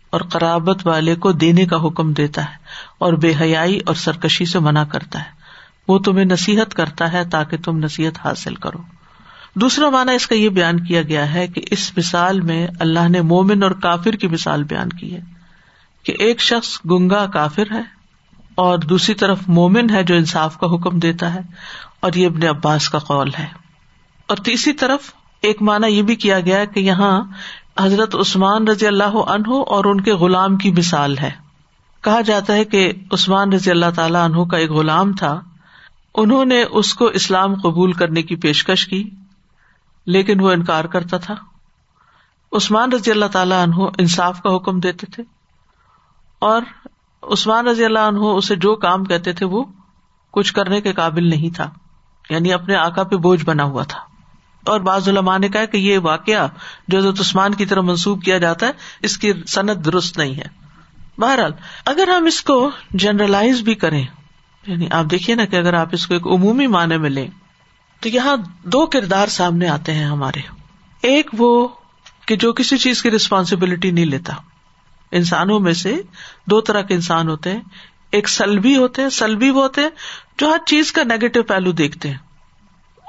[0.09, 4.59] اور قرابت والے کو دینے کا حکم دیتا ہے۔ اور بے حیائی اور سرکشی سے
[4.59, 5.37] منع کرتا ہے۔
[5.87, 8.77] وہ تمہیں نصیحت کرتا ہے تاکہ تم نصیحت حاصل کرو۔
[9.55, 13.21] دوسرا مانا اس کا یہ بیان کیا گیا ہے کہ اس مثال میں اللہ نے
[13.21, 15.19] مومن اور کافر کی مثال بیان کی ہے
[16.03, 17.81] کہ ایک شخص گنگا کافر ہے
[18.55, 21.39] اور دوسری طرف مومن ہے جو انصاف کا حکم دیتا ہے
[21.99, 23.47] اور یہ ابن عباس کا قول ہے۔
[24.27, 24.99] اور تیسری طرف
[25.41, 27.21] ایک مانا یہ بھی کیا گیا کہ یہاں
[27.79, 31.46] حضرت عثمان رضی اللہ عنہ اور ان کے غلام کی مثال ہے۔
[32.07, 35.41] کہا جاتا ہے کہ عثمان رضی اللہ تعالی عنہ کا ایک غلام تھا۔
[36.15, 39.09] انہوں نے اس کو اسلام قبول کرنے کی پیشکش کی،
[40.05, 41.35] لیکن وہ انکار کرتا تھا۔
[42.51, 45.23] عثمان رضی اللہ تعالیٰ عنہ انصاف کا حکم دیتے تھے
[46.39, 46.61] اور
[47.23, 49.63] عثمان رضی اللہ عنہ اسے جو کام کہتے تھے وہ
[50.31, 51.69] کچھ کرنے کے قابل نہیں تھا
[52.29, 53.99] یعنی اپنے آکا پہ بوجھ بنا ہوا تھا۔
[54.65, 56.47] اور بعض علماء نے کہا کہ یہ واقعہ
[56.87, 60.66] جو حضرت عثمان کی طرح منسوخ کیا جاتا ہے، اس کی صنعت درست نہیں ہے۔
[61.19, 61.51] بہرحال،
[61.85, 64.05] اگر ہم اس کو جنرلائز بھی کریں
[64.67, 67.27] یعنی آپ دیکھیے نا کہ اگر آپ اس کو ایک عمومی معنی میں لیں،
[67.99, 70.39] تو یہاں دو کردار سامنے آتے ہیں ہمارے۔
[71.01, 71.67] ایک وہ
[72.25, 74.33] کہ جو کسی چیز کی ریسپانسبلٹی نہیں لیتا۔
[75.11, 76.01] انسانوں میں سے
[76.45, 77.61] دو طرح کے انسان ہوتے ہیں۔
[78.11, 79.89] ایک سلبی ہوتے ہیں، سلبی وہ ہوتے ہیں
[80.37, 82.17] جو ہر چیز کا نیگیٹو پہلو دیکھتے ہیں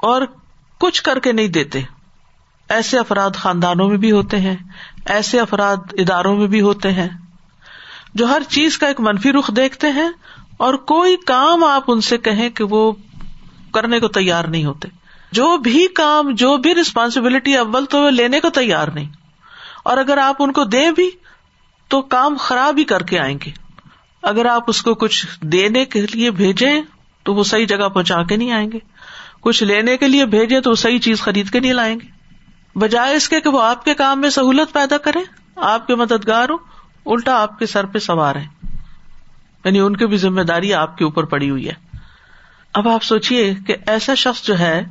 [0.03, 0.21] اور
[0.79, 1.81] کچھ کر کے نہیں دیتے۔
[2.69, 4.55] ایسے افراد خاندانوں میں بھی ہوتے ہیں،
[5.05, 7.09] ایسے افراد اداروں میں بھی ہوتے ہیں۔
[8.13, 10.09] جو ہر چیز کا ایک منفی رخ دیکھتے ہیں
[10.57, 12.91] اور کوئی کام آپ ان سے کہیں کہ وہ
[13.73, 14.87] کرنے کو تیار نہیں ہوتے۔
[15.31, 19.09] جو بھی کام، جو بھی ریسپانسبلٹی اول تو وہ لینے کو تیار نہیں۔
[19.83, 21.09] اور اگر آپ ان کو دیں بھی،
[21.87, 23.51] تو کام خراب ہی کر کے آئیں گے۔
[24.21, 26.81] اگر آپ اس کو کچھ دینے کے لیے بھیجیں،
[27.23, 28.79] تو وہ صحیح جگہ پہنچا کے نہیں آئیں گے۔
[29.41, 32.07] کچھ لینے کے لیے بھیجے تو وہ صحیح چیز خرید کے نہیں لائیں گے۔
[32.79, 35.19] بجائے اس کے کہ وہ آپ کے کام میں سہولت پیدا کرے
[35.55, 38.47] آپ کے مددگار ہو الٹا آپ کے سر پہ سوار ہے
[39.65, 41.73] یعنی ان کی بھی ذمہ داری آپ کے اوپر پڑی ہوئی ہے۔
[42.73, 44.83] اب آپ سوچیے کہ ایسا شخص جو ہے،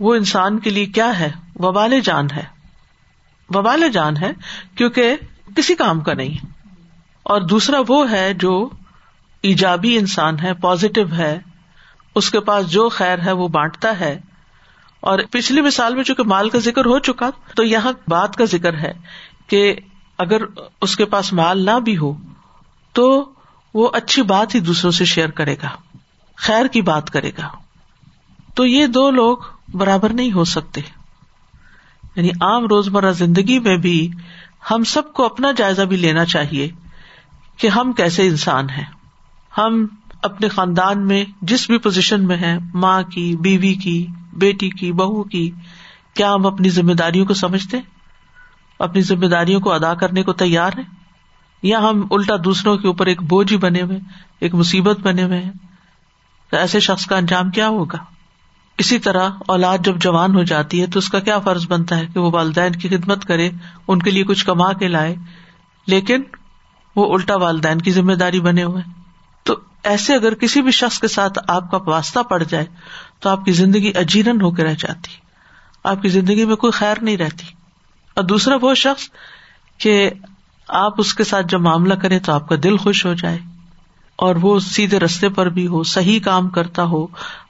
[0.00, 2.42] وہ انسان کے لیے کیا ہے؟ وبال جان ہے۔
[3.54, 4.32] وبال جان ہے
[4.74, 5.16] کیونکہ
[5.56, 6.46] کسی کام کا نہیں۔
[7.22, 8.70] اور دوسرا وہ ہے جو
[9.42, 11.38] ایجابی انسان ہے پازیٹو ہے۔
[12.14, 14.20] اس کے پاس جو خیر ہے، وہ بانٹتا ہے۔
[15.00, 18.74] اور پچھلی مثال میں چونکہ مال کا ذکر ہو چکا، تو یہاں بات کا ذکر
[18.74, 18.92] ہے
[19.46, 19.74] کہ
[20.20, 20.42] اگر
[20.80, 22.12] اس کے پاس مال نہ بھی ہو
[22.92, 23.32] تو
[23.74, 25.98] وہ اچھی بات ہی دوسروں سے شیئر کرے گا،
[26.36, 27.48] خیر کی بات کرے گا۔
[28.54, 29.36] تو یہ دو لوگ
[29.72, 30.80] برابر نہیں ہو سکتے۔
[32.16, 34.10] یعنی عام روزمرہ زندگی میں بھی
[34.70, 36.70] ہم سب کو اپنا جائزہ بھی لینا چاہیے
[37.56, 38.84] کہ ہم کیسے انسان ہیں۔
[39.58, 39.86] ہم
[40.22, 45.22] اپنے خاندان میں جس بھی پوزیشن میں ہیں، ماں کی، بیوی کی، بیٹی کی، بہو
[45.22, 45.50] کی،
[46.14, 47.80] کیا ہم اپنی ذمہ داریوں کو سمجھتے؟
[48.82, 50.84] اپنی ذمہ داریوں کو ادا کرنے کو تیار ہیں؟
[51.62, 53.98] یا ہم الٹا دوسروں کے اوپر ایک بوجھ ہی بنے ہوئے
[54.40, 55.50] ایک مصیبت بنے ہوئے ہیں؟
[56.50, 57.98] تو ایسے شخص کا انجام کیا ہوگا؟
[58.78, 62.06] اسی طرح اولاد جب جوان ہو جاتی ہے تو اس کا کیا فرض بنتا ہے
[62.06, 63.50] کہ وہ والدین کی خدمت کرے،
[63.88, 65.16] ان کے لیے کچھ کما کے لائے؟
[65.86, 66.22] لیکن
[66.96, 68.82] وہ الٹا والدین کی ذمہ داری بنے ہوئے
[69.42, 72.66] تو ایسے اگر کسی بھی شخص کے ساتھ آپ کا واسطہ پڑ جائے،
[73.20, 75.10] تو آپ کی زندگی اجیرن ہو کے رہ جاتی۔
[75.84, 77.59] آپ کی زندگی میں کوئی خیر نہیں رہتی۔
[78.16, 79.08] اور دوسرا وہ شخص
[79.78, 80.10] کہ
[80.68, 83.38] آپ اس کے ساتھ جب معاملہ کرے تو آپ کا دل خوش ہو جائے
[84.16, 87.06] اور وہ سیدھے رستے پر بھی ہو، صحیح کام کرتا ہو،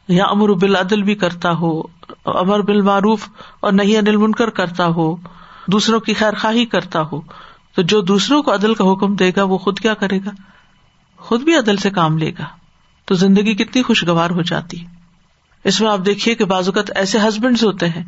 [0.08, 1.82] یا امر بال عدل بھی کرتا ہو،
[2.24, 3.28] امر بال معروف
[3.60, 5.16] اور نہیں انل منکر کرتا ہو،
[5.66, 7.20] دوسروں کی خیر خواہی کرتا ہو،
[7.74, 10.30] تو جو دوسروں کو عدل کا حکم دے گا، وہ خود کیا کرے گا؟
[11.16, 12.44] خود بھی عدل سے کام لے گا،
[13.04, 14.86] تو زندگی کتنی خوشگوار ہو جاتی۔ ہے
[15.64, 18.04] اس میں آپ دیکھیے کہ بازوقت ایسے ہسبینڈ ہوتے ہیں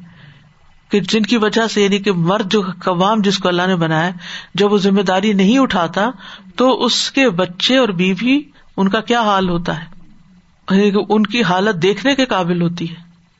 [0.93, 4.11] کہ جن کی وجہ سے یعنی کہ مرد جو قوام جس کو اللہ نے بنایا
[4.55, 6.11] جب وہ ذمہ داری نہیں اٹھاتا،
[6.57, 8.43] تو اس کے بچے اور بیوی
[8.77, 9.87] ان کا کیا حال ہوتا ہے؟
[10.71, 12.95] یعنی ان کی حالت دیکھنے کے قابل ہوتی ہے۔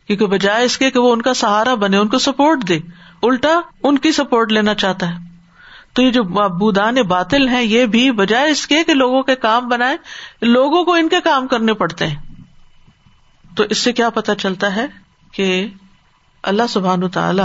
[0.07, 2.79] کیونکہ بجائے اس کے کہ وہ ان کا سہارا بنے، ان کو سپورٹ دے۔
[3.23, 5.15] الٹا ان کی سپورٹ لینا چاہتا ہے۔
[5.93, 6.23] تو یہ جو
[6.59, 9.97] بودان باطل ہیں، یہ بھی بجائے اس کے کہ لوگوں کے کام بنائے،
[10.43, 12.17] لوگوں کو ان کے کام کرنے پڑتے ہیں۔
[13.57, 14.87] تو اس سے کیا پتا چلتا ہے
[15.33, 15.69] کہ
[16.43, 17.43] اللہ سبحان تعالی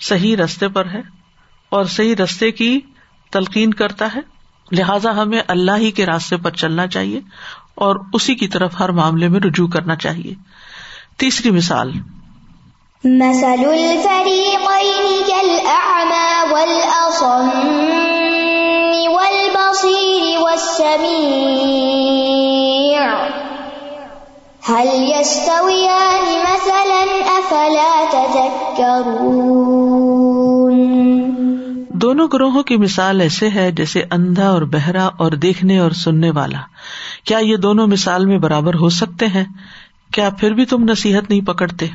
[0.00, 1.00] صحیح رستے پر ہے
[1.70, 2.80] اور صحیح رستے کی
[3.30, 4.20] تلقین کرتا ہے۔
[4.72, 7.20] لہذا ہمیں اللہ ہی کے راستے پر چلنا چاہیے
[7.74, 10.34] اور اسی کی طرف ہر معاملے میں رجوع کرنا چاہیے۔
[11.16, 11.92] تیسری مثال۔
[31.88, 36.58] دونوں گروہوں کی مثال ایسے ہے جیسے اندھا اور بہرا اور دیکھنے اور سننے والا۔
[37.24, 39.44] کیا یہ دونوں مثال میں برابر ہو سکتے ہیں؟
[40.14, 41.86] کیا پھر بھی تم نصیحت نہیں پکڑتے؟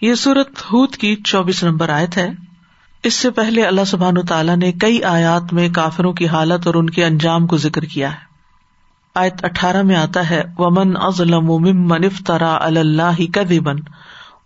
[0.00, 2.30] یہ سورت ہت کی چوبیس نمبر آیت ہے۔
[3.02, 6.90] اس سے پہلے اللہ سبحان تعالیٰ نے کئی آیات میں کافروں کی حالت اور ان
[6.90, 8.32] کے انجام کو ذکر کیا ہے۔
[9.14, 13.20] آیت اٹھارہ میں آتا ہے، ومن ازلم ممن افطرا اللہ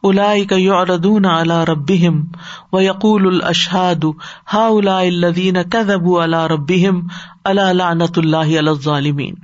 [0.06, 2.24] کذبا اولئک یعرضون علی ربهم
[2.72, 4.04] ویقول الاشهاد
[4.52, 7.06] هؤلاء الذین کذبوا علی ربهم
[7.44, 9.34] الا لعنت اللہ الظالمین۔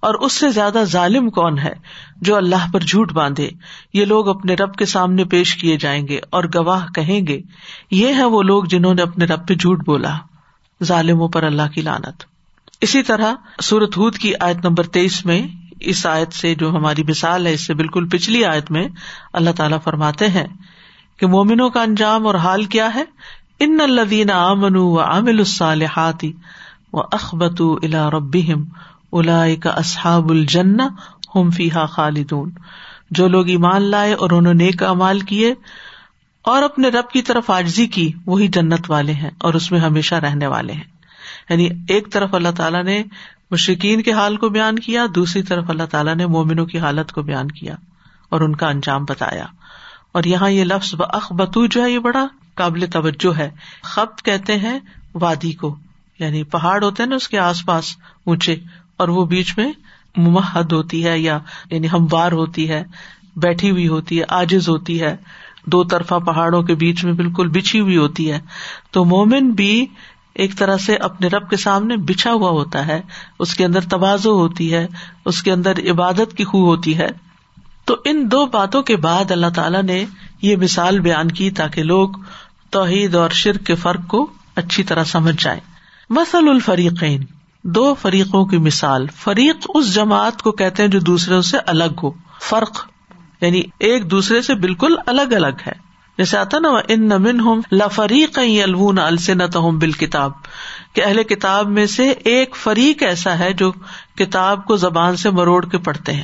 [0.00, 1.74] اور اس سے زیادہ ظالم کون ہے
[2.16, 3.50] جو اللہ پر جھوٹ باندھے؟
[3.92, 7.40] یہ لوگ اپنے رب کے سامنے پیش کیے جائیں گے اور گواہ کہیں گے،
[7.90, 10.16] یہ ہے وہ لوگ جنہوں نے اپنے رب پہ جھوٹ بولا،
[10.84, 12.24] ظالموں پر اللہ کی لانت
[12.80, 15.46] اسی طرح سورت ہود کی آیت نمبر تیئیس میں
[15.86, 18.88] اس آیت سے جو ہماری مثال ہے، اس سے بالکل پچھلی آیت میں
[19.32, 20.46] اللہ تعالیٰ فرماتے ہیں
[21.16, 23.04] کہ مومنوں کا انجام اور حال کیا ہے؟
[23.60, 26.32] ان الدین امن و عامل الصالحاتی
[26.92, 28.36] و اخبت الا رب
[29.12, 30.80] الا کا اصحاب الجن
[31.34, 32.50] ہم فیحا خالدون۔
[33.10, 35.54] جو لوگ ایمان لائے اور انہوں نے نیک امال کیے
[36.42, 40.14] اور اپنے رب کی طرف آجزی کی، وہی جنت والے ہیں اور اس میں ہمیشہ
[40.14, 40.84] رہنے والے ہیں۔
[41.50, 43.02] یعنی ایک طرف اللہ تعالیٰ نے
[43.50, 47.22] مشکین کے حال کو بیان کیا، دوسری طرف اللہ تعالیٰ نے مومنوں کی حالت کو
[47.22, 47.74] بیان کیا
[48.28, 49.46] اور ان کا انجام بتایا۔
[50.12, 53.50] اور یہاں یہ لفظ اخبتو جو ہے یہ بڑا قابل توجہ ہے۔
[53.82, 54.78] خبت کہتے ہیں
[55.14, 55.76] وادی کو
[56.18, 58.56] یعنی پہاڑ ہوتے ہیں نا اس کے آس پاس اونچے،
[58.96, 59.72] اور وہ بیچ میں
[60.16, 61.38] ممحد ہوتی ہے یا
[61.70, 62.84] یعنی ہموار ہوتی ہے،
[63.36, 65.16] بیٹھی ہوئی ہوتی ہے آجز ہوتی ہے۔
[65.66, 68.40] دو طرفہ پہاڑوں کے بیچ میں بالکل بچھی ہوئی ہوتی ہے۔
[68.90, 69.86] تو مومن بھی
[70.36, 73.02] ایک طرح سے اپنے رب کے سامنے بچھا ہوا ہوتا ہے،
[73.38, 74.86] اس کے اندر توازو ہوتی ہے،
[75.24, 77.08] اس کے اندر عبادت کی خو ہوتی ہے۔
[77.84, 80.04] تو ان دو باتوں کے بعد اللہ تعالیٰ نے
[80.42, 82.08] یہ مثال بیان کی تاکہ لوگ
[82.70, 85.60] توحید اور شرک کے فرق کو اچھی طرح سمجھ جائیں۔
[86.10, 87.24] مسل الفریقین،
[87.64, 92.10] دو فریقوں کی مثال۔ فریق اس جماعت کو کہتے ہیں جو دوسرے سے الگ ہو۔
[92.42, 92.88] فرق
[93.40, 95.85] یعنی ایک دوسرے سے بالکل الگ الگ ہے۔
[96.18, 100.32] جیسے آتا نا ان نمن ہوں لفریق الون السنت ہوں بال کتاب
[100.92, 103.72] کہ اہل کتاب میں سے ایک فریق ایسا ہے جو
[104.16, 106.22] کتاب کو زبان سے مروڑ کے پڑھتے ہیں۔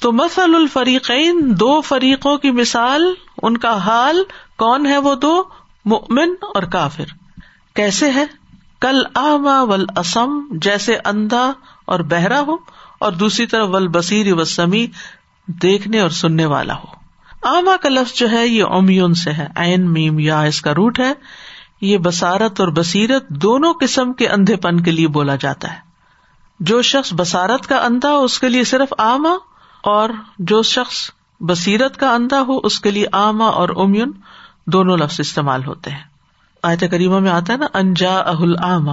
[0.00, 4.22] تو مسل الفریقین، دو فریقوں کی مثال، ان کا حال،
[4.56, 5.44] کون ہے وہ دو؟
[5.84, 7.04] مؤمن اور کافر۔
[7.74, 8.24] کیسے ہے؟
[8.80, 11.52] کل آما ول اسم جیسے اندھا
[11.84, 12.56] اور بہرا ہو،
[12.98, 14.86] اور دوسری طرف ول بصیر و سمی
[15.46, 16.95] دیکھنے اور سننے والا ہو۔
[17.46, 21.00] آما کا لفظ جو ہے یہ اومیون سے ہے۔ این میم، یا اس کا روٹ
[21.00, 21.12] ہے۔
[21.80, 25.78] یہ بسارت اور بصیرت دونوں قسم کے اندھے پن کے لیے بولا جاتا ہے۔
[26.60, 29.30] جو شخص بسارت کا اندھا ہو، اس کے لیے صرف آما،
[29.82, 34.12] اور جو شخص بصیرت کا اندھا ہو، اس کے لیے آما اور امیون
[34.66, 36.04] دونوں لفظ استعمال ہوتے ہیں۔
[36.62, 38.92] آیت کریمہ میں آتا ہے نا انجا اہل آما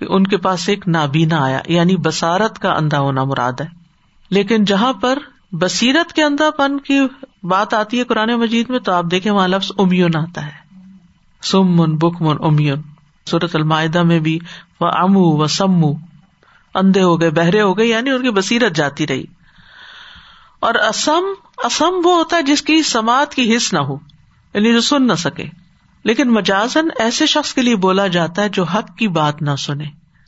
[0.00, 3.66] ان کے پاس ایک نابینا آیا یعنی بسارت کا اندھا ہونا مراد ہے۔
[4.30, 5.18] لیکن جہاں پر
[5.52, 7.00] بصیرت کے اندھا پن کی
[7.42, 10.52] بات آتی ہے قرآن مجید میں، تو آپ دیکھیں وہاں لفظ امیون آتا ہے۔
[11.42, 12.82] سم من بک من امیون۔
[13.30, 14.38] صورت المائدہ میں بھی
[14.80, 15.92] وہ امو و سمو
[16.74, 19.24] اندھے ہو گئے، بہرے ہو گئے یعنی ان کی بصیرت جاتی رہی۔
[20.60, 21.32] اور اسم
[21.64, 23.96] اسم وہ ہوتا ہے جس کی سماعت کی حص نہ ہو
[24.54, 25.44] یعنی جو سن نہ سکے۔
[26.04, 29.84] لیکن مجازن ایسے شخص کے لیے بولا جاتا ہے جو حق کی بات نہ سنے،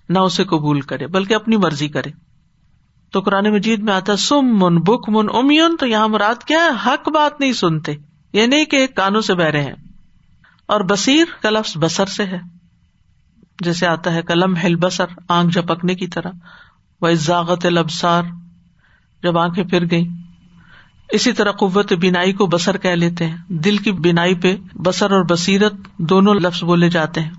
[0.09, 2.24] نہ اسے قبول کرے، بلکہ اپنی مرضی کرے۔
[3.15, 6.71] تو قرآن مجید میں آتا سم من بک من امیون تو یہاں مراد کیا ہے؟
[6.87, 7.95] حق بات نہیں سنتے،
[8.33, 9.75] یہ نہیں کہ کانوں سے بہ رہے ہیں۔
[10.67, 12.39] اور بصیر کا لفظ بسر سے ہے۔
[13.61, 16.31] جیسے آتا ہے کلم ہل بسر آنکھ جھپکنے کی طرح۔
[17.01, 18.23] وہ ازاغت البسار
[19.23, 20.09] جب آنکھیں پھر گئی
[21.11, 25.25] اسی طرح قوت بینائی کو بسر کہہ لیتے ہیں۔ دل کی بینائی پہ بسر اور
[25.31, 27.31] بصیرت دونوں لفظ بولے جاتے ہیں۔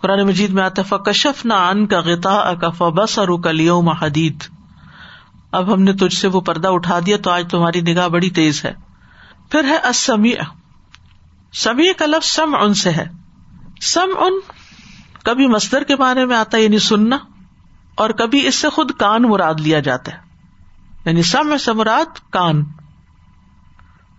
[0.00, 4.57] قرآن مجید میں آتا فکشف نہ ان کا غتا کا فبس اور کلیوم حدید
[5.52, 8.64] اب ہم نے تجھ سے وہ پردہ اٹھا دیا تو آج تمہاری نگاہ بڑی تیز
[8.64, 8.74] ہے۔
[9.50, 10.32] پھر ہے اسمی
[11.52, 13.06] سمی کا لفظ سم ان سے ہے۔
[13.80, 14.32] سم ان
[15.24, 17.18] کبھی مستر کے بارے میں آتا ہے یعنی سننا،
[17.94, 20.18] اور کبھی اس سے خود کان مراد لیا جاتا ہے۔
[21.04, 22.64] یعنی سم سے مراد کان۔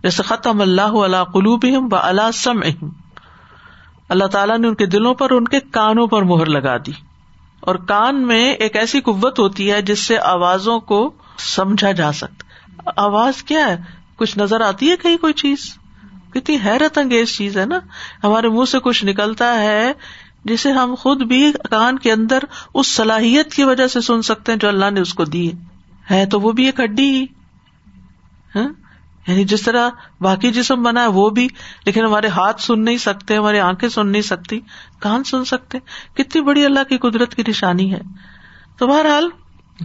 [0.02, 2.60] جیسے ختم اللہ اللہ قلوب و اللہ سم
[4.08, 6.92] اللہ تعالیٰ نے ان کے دلوں پر ان کے کانوں پر مہر لگا دی۔
[7.60, 12.90] اور کان میں ایک ایسی قوت ہوتی ہے جس سے آوازوں کو سمجھا جا سکتا
[12.96, 13.76] آواز کیا ہے؟
[14.16, 15.74] کچھ نظر آتی ہے کہیں کوئی چیز؟
[16.34, 17.78] کتنی حیرت انگیز چیز ہے نا؟
[18.24, 19.92] ہمارے منہ سے کچھ نکلتا ہے
[20.44, 22.38] جسے ہم خود بھی کان کے اندر
[22.74, 25.52] اس صلاحیت کی وجہ سے سن سکتے ہیں جو اللہ نے اس کو دی
[26.10, 27.26] ہے۔ تو وہ بھی ایک ہڈی ہی۔
[28.56, 28.68] ہاں؟
[29.26, 29.88] یعنی جس طرح
[30.20, 31.48] باقی جسم بنا ہے وہ بھی،
[31.84, 34.60] لیکن ہمارے ہاتھ سن نہیں سکتے، ہماری آنکھیں سن نہیں سکتی،
[34.98, 35.78] کان سن سکتے۔
[36.14, 38.00] کتنی بڑی اللہ کی قدرت کی نشانی ہے۔
[38.78, 39.28] تو بہرحال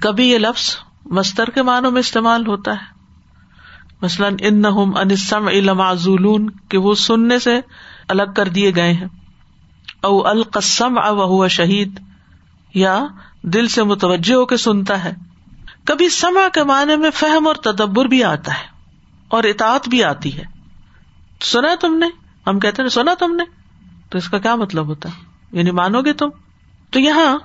[0.01, 0.75] کبھی یہ لفظ
[1.05, 2.95] مستر کے معنوں میں استعمال ہوتا ہے۔
[4.01, 4.67] مثلاً ان نہ
[5.49, 5.81] علم
[6.69, 7.59] کہ وہ سننے سے
[8.07, 9.07] الگ کر دیے گئے ہیں۔
[10.01, 11.99] او القسم او شہید،
[12.73, 13.05] یا
[13.41, 15.13] دل سے متوجہ ہو کے سنتا ہے۔
[15.85, 18.67] کبھی سما کے معنی میں فہم اور تدبر بھی آتا ہے
[19.27, 20.43] اور اطاعت بھی آتی ہے۔
[21.41, 22.05] سنا تم نے؟
[22.47, 23.43] ہم کہتے ہیں سنا تم نے؟
[24.09, 26.29] تو اس کا کیا مطلب ہوتا؟ ہے یعنی مانو گے تم؟
[26.91, 27.37] تو یہاں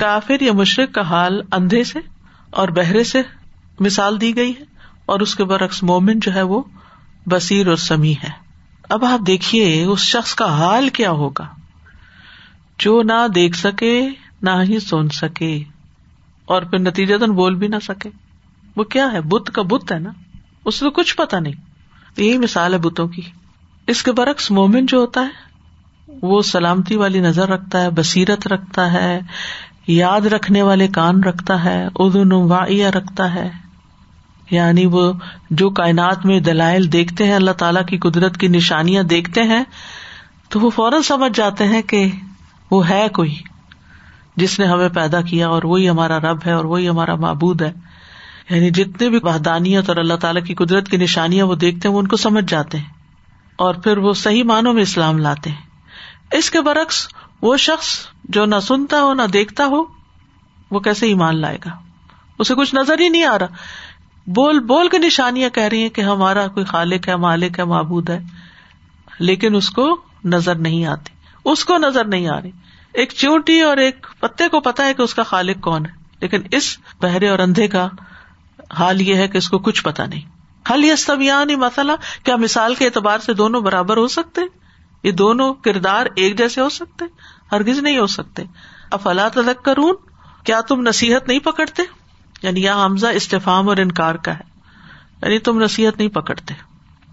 [0.00, 1.98] کافر یا مشرق کا حال اندھے سے
[2.50, 3.22] اور بہرے سے
[3.80, 4.64] مثال دی گئی ہے
[5.06, 6.62] اور اس کے برعکس مومن جو ہے وہ
[7.26, 8.28] بصیر اور سمی ہے۔
[8.88, 11.46] اب آپ دیکھیے اس شخص کا حال کیا ہوگا۔
[12.78, 14.08] جو نہ دیکھ سکے،
[14.42, 15.62] نہ ہی سن سکے
[16.44, 18.10] اور پھر نتیجہ تن بول بھی نہ سکے۔
[18.76, 20.10] وہ کیا ہے؟ بت کا بت ہے نا؟
[20.64, 21.52] اس کو کچھ پتا نہیں۔
[22.16, 23.22] یہی مثال ہے بتوں کی۔
[23.86, 25.50] اس کے برعکس مومن جو ہوتا ہے،
[26.22, 29.20] وہ سلامتی والی نظر رکھتا ہے، بصیرت رکھتا ہے
[29.90, 33.50] یاد رکھنے والے کان رکھتا ہے ادن واعیہ رکھتا ہے۔
[34.50, 35.12] یعنی وہ
[35.50, 39.64] جو کائنات میں دلائل دیکھتے ہیں، اللہ تعالیٰ کی قدرت کی نشانیاں دیکھتے ہیں،
[40.48, 42.10] تو وہ فوراً سمجھ جاتے ہیں کہ
[42.70, 43.34] وہ ہے کوئی۔
[44.36, 47.72] جس نے ہمیں پیدا کیا اور وہی ہمارا رب ہے اور وہی ہمارا معبود ہے۔
[48.50, 52.00] یعنی جتنے بھی وحدانیت اور اللہ تعالیٰ کی قدرت کی نشانیاں وہ دیکھتے ہیں، وہ
[52.00, 52.84] ان کو سمجھ جاتے ہیں۔
[53.56, 55.70] اور پھر وہ صحیح معنوں میں اسلام لاتے ہیں۔
[56.32, 57.08] اس کے برعکس
[57.42, 59.84] وہ شخص جو نہ سنتا ہو نہ دیکھتا ہو،
[60.70, 61.70] وہ کیسے ایمان لائے گا؟
[62.38, 63.46] اسے کچھ نظر ہی نہیں آ رہا۔
[64.26, 68.10] بول بول کے نشانیاں کہہ رہی ہیں کہ ہمارا کوئی خالق ہے، مالک ہے، معبود
[68.10, 68.20] ہے،
[69.18, 71.12] لیکن اس کو نظر نہیں آتی۔
[71.44, 72.50] اس کو نظر نہیں آ رہی۔
[72.92, 76.42] ایک چونٹی اور ایک پتے کو پتا ہے کہ اس کا خالق کون ہے، لیکن
[76.50, 77.88] اس بہرے اور اندھے کا
[78.78, 80.20] حال یہ ہے کہ اس کو کچھ پتا نہیں۔
[80.72, 81.16] حل یہ سب
[81.56, 81.92] مسئلہ
[82.24, 84.59] کیا مثال کے اعتبار سے دونوں برابر ہو سکتے؟ ہیں
[85.02, 87.04] یہ دونوں کردار ایک جیسے ہو سکتے
[87.52, 88.42] ہرگز نہیں ہو سکتے۔
[88.90, 89.94] افلا تلک کرون
[90.44, 91.82] کیا تم نصیحت نہیں پکڑتے؟
[92.42, 94.50] یعنی یہاں حمزہ استفام اور انکار کا ہے۔
[95.22, 96.54] یعنی تم نصیحت نہیں پکڑتے۔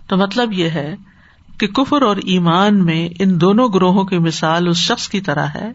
[0.08, 0.96] تو مطلب یہ ہے
[1.60, 5.72] کہ کفر اور ایمان میں ان دونوں گروہوں کی مثال اس شخص کی طرح ہے،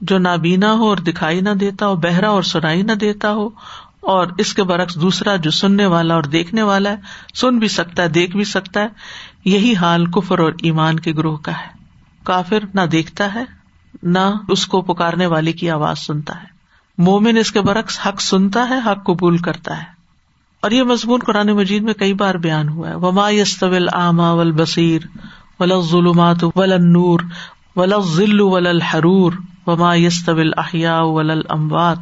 [0.00, 3.48] جو نابینا ہو اور دکھائی نہ دیتا ہو، بہرا اور سنائی نہ دیتا ہو،
[4.00, 6.96] اور اس کے برعکس دوسرا جو سننے والا اور دیکھنے والا ہے،
[7.34, 8.88] سن بھی سکتا ہے، دیکھ بھی سکتا ہے۔
[9.44, 11.84] یہی حال کفر اور ایمان کے گروہ کا ہے۔
[12.24, 13.44] کافر نہ دیکھتا ہے،
[14.02, 16.46] نہ اس کو پکارنے والے کی آواز سنتا ہے۔
[16.98, 19.94] مومن اس کے برعکس حق سنتا ہے، حق قبول کرتا ہے۔
[20.60, 24.52] اور یہ مضمون قرآن مجید میں کئی بار بیان ہوا ہے۔ وما یستول آما ول
[24.52, 25.00] بصیر
[25.60, 27.20] ولا ظلمات ول نور
[27.76, 29.32] ولا ذل ول الحرور
[29.66, 31.98] وما یستول احیا ول اموات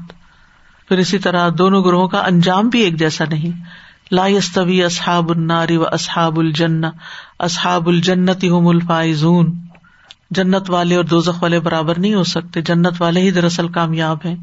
[0.88, 3.64] پھر اسی طرح دونوں گروہوں کا انجام بھی ایک جیسا نہیں۔
[4.12, 6.86] لا يستوي اصحاب النار و اصحاب الجنہ،
[7.38, 9.54] اصحاب الجنت هم الفائزون۔
[10.30, 14.36] جنت والے اور دوزخ والے برابر نہیں ہو سکتے، جنت والے ہی دراصل کامیاب ہیں۔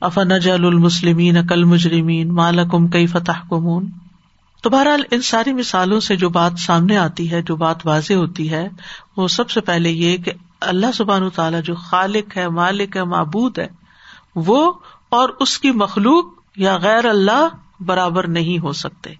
[0.00, 3.90] افا نجل المسلمین کل مجرمین مالکم کئی فتح کمون
[4.62, 8.50] تو بہرحال ان ساری مثالوں سے جو بات سامنے آتی ہے، جو بات واضح ہوتی
[8.50, 8.68] ہے،
[9.16, 13.58] وہ سب سے پہلے یہ کہ اللہ سبحان تعالیٰ جو خالق ہے، مالک ہے، معبود
[13.58, 13.68] ہے،
[14.34, 14.72] وہ
[15.08, 16.24] اور اس کی مخلوق
[16.56, 17.48] یا غیر اللہ
[17.82, 19.14] برابر نہیں ہو سکتے۔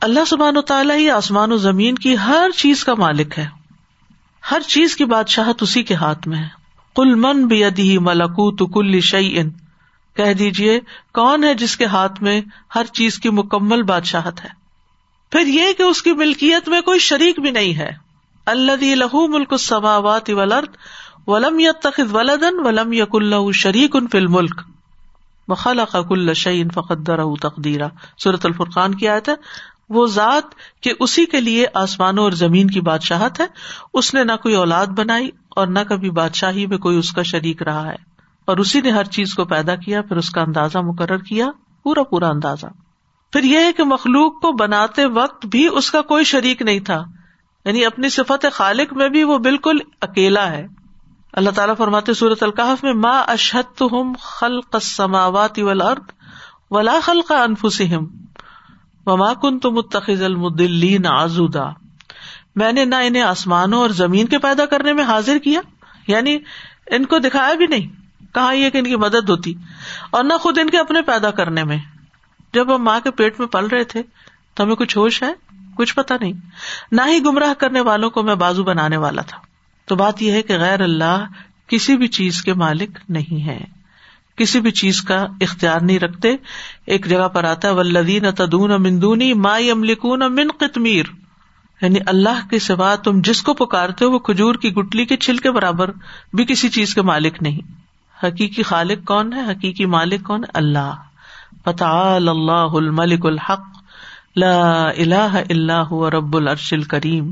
[0.00, 3.46] اللہ سبحان و تعالیٰ ہی آسمان و زمین کی ہر چیز کا مالک ہے۔
[4.50, 6.48] ہر چیز کی بادشاہت اسی کے ہاتھ میں ہے۔
[6.96, 9.50] کل من بھی ملکوت کل شعی ان
[10.16, 10.80] کہہ دیجیے
[11.14, 12.40] کون ہے جس کے ہاتھ میں
[12.74, 14.48] ہر چیز کی مکمل بادشاہت ہے؟
[15.30, 17.90] پھر یہ کہ اس کی ملکیت میں کوئی شریک بھی نہیں ہے۔
[18.46, 20.68] اللہ لہو ملک سماوات ولرد
[21.26, 24.60] ولم یت تخذ ولدن ولم یق اللہ شریک ان فل ملک
[25.52, 27.88] وخلق كل شيء فقدره تقديرا۔
[28.18, 29.34] سورة الفرقان کی آیت ہے۔
[29.88, 30.42] وہ ذات
[30.82, 33.46] کہ اسی کے لیے آسمانوں اور زمین کی بادشاہت ہے۔
[33.94, 37.62] اس نے نہ کوئی اولاد بنائی اور نہ کبھی بادشاہی میں کوئی اس کا شریک
[37.62, 37.94] رہا ہے۔
[38.44, 41.46] اور اسی نے ہر چیز کو پیدا کیا، پھر اس کا اندازہ مقرر کیا،
[41.82, 42.66] پورا پورا اندازہ۔
[43.32, 47.04] پھر یہ ہے کہ مخلوق کو بناتے وقت بھی اس کا کوئی شریک نہیں تھا۔
[47.64, 50.66] یعنی اپنی صفت خالق میں بھی وہ بالکل اکیلا ہے۔
[51.32, 56.10] اللہ تعالیٰ فرماتے صورت القحف میں ماں اشحت ہم خلق سماوات ولاد
[56.70, 58.04] ولا خلق انفسم
[59.06, 61.68] وما کن متخذ المدلین آزودا
[62.56, 65.60] میں نے نہ انہیں آسمانوں اور زمین کے پیدا کرنے میں حاضر کیا
[66.06, 66.38] یعنی
[66.86, 67.88] ان کو دکھایا بھی نہیں
[68.34, 69.54] کہا یہ کہ ان کی مدد ہوتی،
[70.10, 71.78] اور نہ خود ان کے اپنے پیدا کرنے میں۔
[72.54, 74.02] جب ہم ماں کے پیٹ میں پل رہے تھے،
[74.54, 75.32] تو ہمیں کچھ ہوش ہے؟
[75.74, 76.32] کچھ پتا نہیں۔
[76.92, 79.38] نہ ہی گمراہ کرنے والوں کو میں بازو بنانے والا تھا۔
[79.92, 81.24] تو بات یہ ہے کہ غیر اللہ
[81.66, 83.60] کسی بھی چیز کے مالک نہیں ہے۔
[84.36, 86.36] کسی بھی چیز کا اختیار نہیں رکھتے۔
[86.86, 91.04] ایک جگہ پر آتا ہے ولدین تدون مندونی مائی املکون من قطمیر
[91.82, 95.36] یعنی اللہ کے سوا تم جس کو پکارتے ہو، وہ کھجور کی گٹلی کے چھل
[95.36, 95.90] کے برابر
[96.32, 97.60] بھی کسی چیز کے مالک نہیں۔
[98.26, 100.94] حقیقی خالق کون ہے؟ حقیقی مالک کون؟ ہے اللہ۔
[101.64, 103.62] پتا اللہ الملک الحق۔
[104.36, 107.30] لا الہ الا هو رب العرش الکریم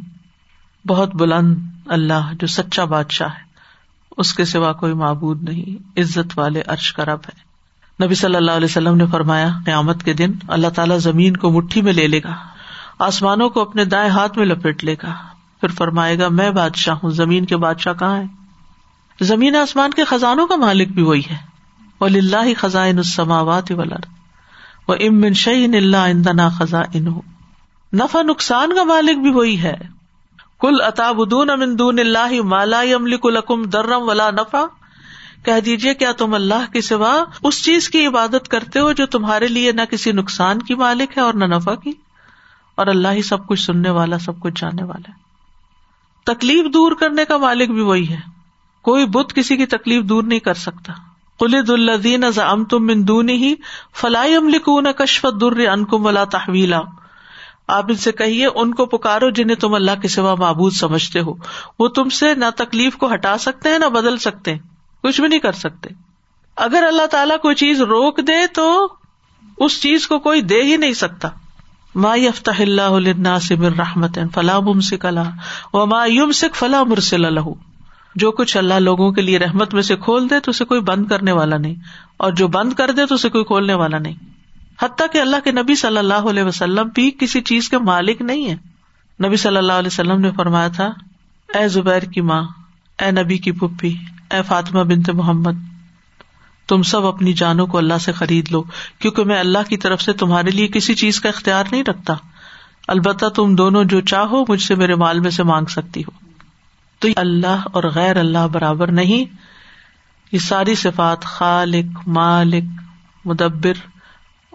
[0.86, 1.58] بہت بلند
[1.90, 3.44] اللہ جو سچا بادشاہ ہے،
[4.16, 7.50] اس کے سوا کوئی معبود نہیں، عزت والے عرش کا رب ہے۔
[8.04, 11.82] نبی صلی اللہ علیہ وسلم نے فرمایا، قیامت کے دن اللہ تعالیٰ زمین کو مٹھی
[11.82, 12.36] میں لے لے گا،
[12.98, 15.14] آسمانوں کو اپنے دائیں ہاتھ میں لپیٹ لے گا۔
[15.60, 18.24] پھر فرمائے گا، میں بادشاہ ہوں، زمین کے بادشاہ کہاں ہے؟
[19.20, 21.36] زمین آسمان کے خزانوں کا مالک بھی وہی ہے۔
[22.00, 23.98] ولی اللہ خزائن السماوات ولر
[24.88, 27.04] وہ امن شعین اللہ اندنا خزاں ان
[27.92, 29.99] نفا نقصان کا مالک بھی وہی ہے۔
[30.60, 34.64] کل اتاب امن دون اللہ مالا املک الکم درم ولا نفا
[35.44, 39.46] کہہ دیجیے کیا تم اللہ کے سوا اس چیز کی عبادت کرتے ہو جو تمہارے
[39.46, 41.92] لیے نہ کسی نقصان کی مالک ہے اور نہ نفا کی؟
[42.74, 45.14] اور اللہ ہی سب کچھ سننے والا، سب کچھ جاننے والا ہے۔
[46.24, 48.20] تکلیف دور کرنے کا مالک بھی وہی ہے۔
[48.82, 50.92] کوئی بت کسی کی تکلیف دور نہیں کر سکتا۔
[51.38, 53.54] قلد الدین ام تم مندون ہی
[54.00, 56.80] فلائی ام لکھوں کشفت در انکم ولا تحویلا۔
[57.70, 61.34] آپ ان سے کہیے، ان کو پکارو جنہیں تم اللہ کے سوا معبود سمجھتے ہو۔
[61.78, 64.54] وہ تم سے نہ تکلیف کو ہٹا سکتے ہیں، نہ بدل سکتے
[65.04, 65.94] کچھ بھی نہیں کر سکتے۔
[66.56, 68.66] اگر اللہ تعالیٰ کوئی چیز روک دے تو
[69.58, 71.28] اس چیز کو کوئی دے ہی نہیں سکتا۔
[71.94, 77.48] ما یفتح اللہ سمر رحمت فلاح ممسک اللہ و ما یم سکھ فلاح مرسل اللہ
[78.14, 81.06] جو کچھ اللہ لوگوں کے لیے رحمت میں سے کھول دے تو اسے کوئی بند
[81.06, 81.74] کرنے والا نہیں،
[82.16, 84.29] اور جو بند کر دے تو اسے کوئی کھولنے والا نہیں۔
[84.82, 88.50] حتیٰ کہ اللہ کے نبی صلی اللہ علیہ وسلم بھی کسی چیز کے مالک نہیں
[88.50, 88.56] ہے
[89.26, 90.90] نبی صلی اللہ علیہ وسلم نے فرمایا تھا،
[91.54, 92.42] اے زبیر کی ماں،
[92.98, 93.96] اے نبی کی پپھی
[94.30, 95.52] اے فاطمہ بنت محمد،
[96.68, 98.62] تم سب اپنی جانوں کو اللہ سے خرید لو،
[98.98, 102.14] کیونکہ میں اللہ کی طرف سے تمہارے لیے کسی چیز کا اختیار نہیں رکھتا۔
[102.88, 106.10] البتہ تم دونوں جو چاہو، مجھ سے میرے مال میں سے مانگ سکتی ہو۔
[106.98, 109.24] تو اللہ اور غیر اللہ برابر نہیں۔
[110.32, 112.64] یہ ساری صفات خالق، مالک،
[113.24, 113.72] مدبر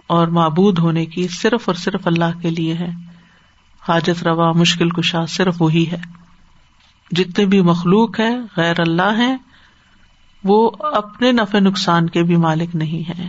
[0.06, 2.90] اور معبود ہونے کی صرف اور صرف اللہ کے لیے ہے۔
[3.88, 6.26] حاجت روا، مشکل کشا صرف وہی ہے۔
[7.10, 9.36] جتنے بھی مخلوق ہے غیر اللہ ہے
[10.44, 13.28] وہ اپنے نفع نقصان کے بھی مالک نہیں ہے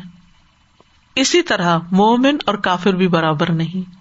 [1.15, 3.91] اسی طرح مومن اور کافر بھی برابر نہیں۔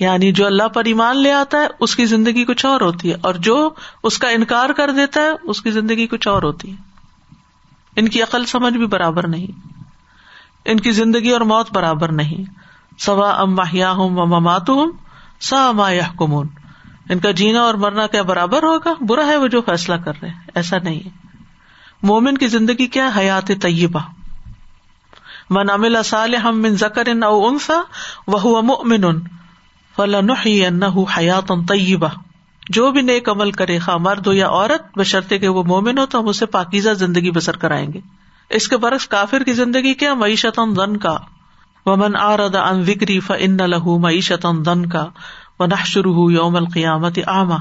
[0.00, 3.16] یعنی جو اللہ پر ایمان لے آتا ہے، اس کی زندگی کچھ اور ہوتی ہے۔
[3.22, 3.70] اور جو
[4.02, 6.76] اس کا انکار کر دیتا ہے، اس کی زندگی کچھ اور ہوتی ہے۔
[7.96, 9.75] ان کی عقل سمجھ بھی برابر نہیں۔
[10.66, 12.44] ان کی زندگی اور موت برابر نہیں۔
[12.98, 14.92] سوا ام ماہیا ہوں و ممات ہوں
[15.40, 16.48] سا اما یا کمون
[17.10, 20.30] ان کا جینا اور مرنا کیا برابر ہوگا؟ برا ہے وہ جو فیصلہ کر رہے
[20.54, 21.10] ایسا نہیں ہے۔
[22.02, 24.00] مومن کی زندگی کیا حیات طیبہ۔
[25.50, 25.96] من امل
[26.44, 27.80] ہم من ذکر او انسا
[28.26, 29.04] وہ مؤمن
[29.96, 32.08] فلنحيينه حیات طیبہ۔
[32.70, 36.06] جو بھی نیک عمل کرے خا مرد ہو یا عورت، بشرطے کہ وہ مومن ہو،
[36.06, 38.00] تو ہم اسے پاکیزہ زندگی بسر کرائیں گے۔
[38.50, 41.18] اس کے برعکس کافر کی زندگی کیا؟ معیشت دن کا۔
[41.86, 45.06] ومن آرد ان وکری فن لہو معیشت دن کا۔
[45.60, 47.56] و شروع یوم القیامت آما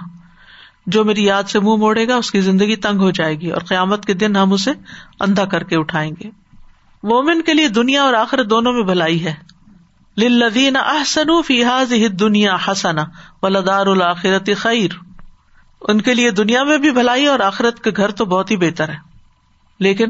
[0.85, 3.61] جو میری یاد سے منہ موڑے گا، اس کی زندگی تنگ ہو جائے گی اور
[3.61, 4.71] قیامت کے دن ہم اسے
[5.19, 6.29] اندھا کر کے اٹھائیں گے۔
[7.03, 9.33] مومن کے لیے دنیا اور آخر دونوں میں بھلائی ہے۔
[10.17, 13.03] لدین احسن فیحاظ دنیا حسنا
[13.41, 14.91] و لدار الآخرت خیر
[15.81, 18.89] ان کے لیے دنیا میں بھی بھلائی اور آخرت کے گھر تو بہت ہی بہتر
[18.89, 18.97] ہے۔
[19.79, 20.05] لیکن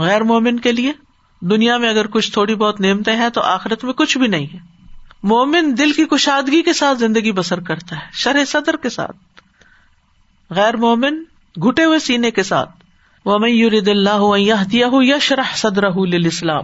[0.00, 0.92] غیر مومن کے لیے
[1.40, 4.58] دنیا میں اگر کچھ تھوڑی بہت نعمتیں ہیں تو آخرت میں کچھ بھی نہیں ہے۔
[5.22, 9.16] مومن دل کی کشادگی کے ساتھ زندگی بسر کرتا ہے، شرح صدر کے ساتھ۔
[10.50, 11.22] غیر مومن
[11.66, 12.70] گٹے ہوئے سینے کے ساتھ۔
[13.24, 13.38] وہ
[13.86, 15.84] اللہ دیا ہو یا شرح صدر
[16.26, 16.62] اسلام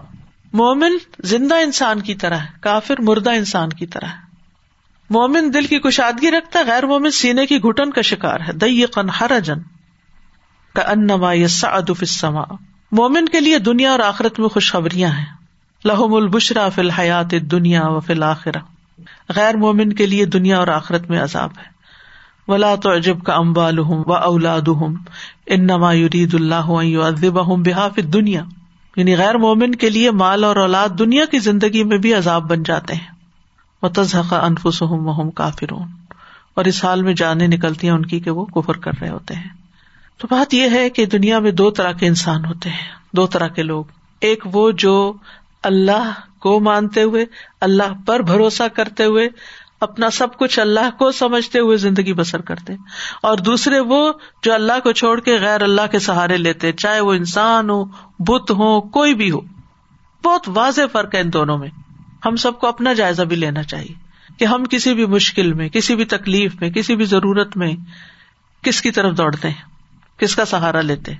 [0.52, 4.06] مومن زندہ انسان کی طرح کافر مردہ انسان کی طرح
[5.10, 8.84] مومن دل کی کشادگی رکھتا ہے، غیر مومن سینے کی گٹن کا شکار ہے۔ دئی
[8.84, 9.58] قن ہر جن
[10.74, 11.32] کا انما
[12.06, 12.42] سما
[12.96, 15.24] مومن کے لیے دنیا اور آخرت میں خوشخبریاں ہیں۔
[15.84, 18.58] لہم البشرا فی الحیات دنیا و فی الآخرہ
[19.28, 21.76] غیر مومن کے لیے دنیا اور آخرت میں عذاب ہے۔
[22.48, 24.68] ولا تو عجب کا امبال و اولاد
[25.46, 26.70] ان نما یرید اللہ
[27.48, 28.42] بحاف دنیا
[28.96, 32.62] یعنی غیر مومن کے لیے مال اور اولاد دنیا کی زندگی میں بھی عذاب بن
[32.62, 33.10] جاتے ہیں۔
[33.82, 35.72] وہ تزحقہ انفس ہوں کافر
[36.54, 39.34] اور اس حال میں جانے نکلتی ہیں ان کی کہ وہ کفر کر رہے ہوتے
[39.34, 39.65] ہیں۔
[40.18, 43.48] تو بات یہ ہے کہ دنیا میں دو طرح کے انسان ہوتے ہیں، دو طرح
[43.48, 43.84] کے لوگ۔
[44.20, 45.12] ایک وہ جو
[45.62, 47.24] اللہ کو مانتے ہوئے،
[47.60, 49.28] اللہ پر بھروسہ کرتے ہوئے،
[49.80, 52.72] اپنا سب کچھ اللہ کو سمجھتے ہوئے زندگی بسر کرتے۔
[53.22, 54.12] اور دوسرے وہ
[54.42, 57.84] جو اللہ کو چھوڑ کے غیر اللہ کے سہارے لیتے، چاہے وہ انسان ہو،
[58.18, 59.40] بت ہو، کوئی بھی ہو۔
[60.24, 61.68] بہت واضح فرق ہے ان دونوں میں۔
[62.26, 63.94] ہم سب کو اپنا جائزہ بھی لینا چاہیے
[64.38, 67.72] کہ ہم کسی بھی مشکل میں، کسی بھی تکلیف میں، کسی بھی ضرورت میں
[68.62, 69.75] کس کی طرف دوڑتے ہیں۔
[70.18, 71.12] کس کا سہارا لیتے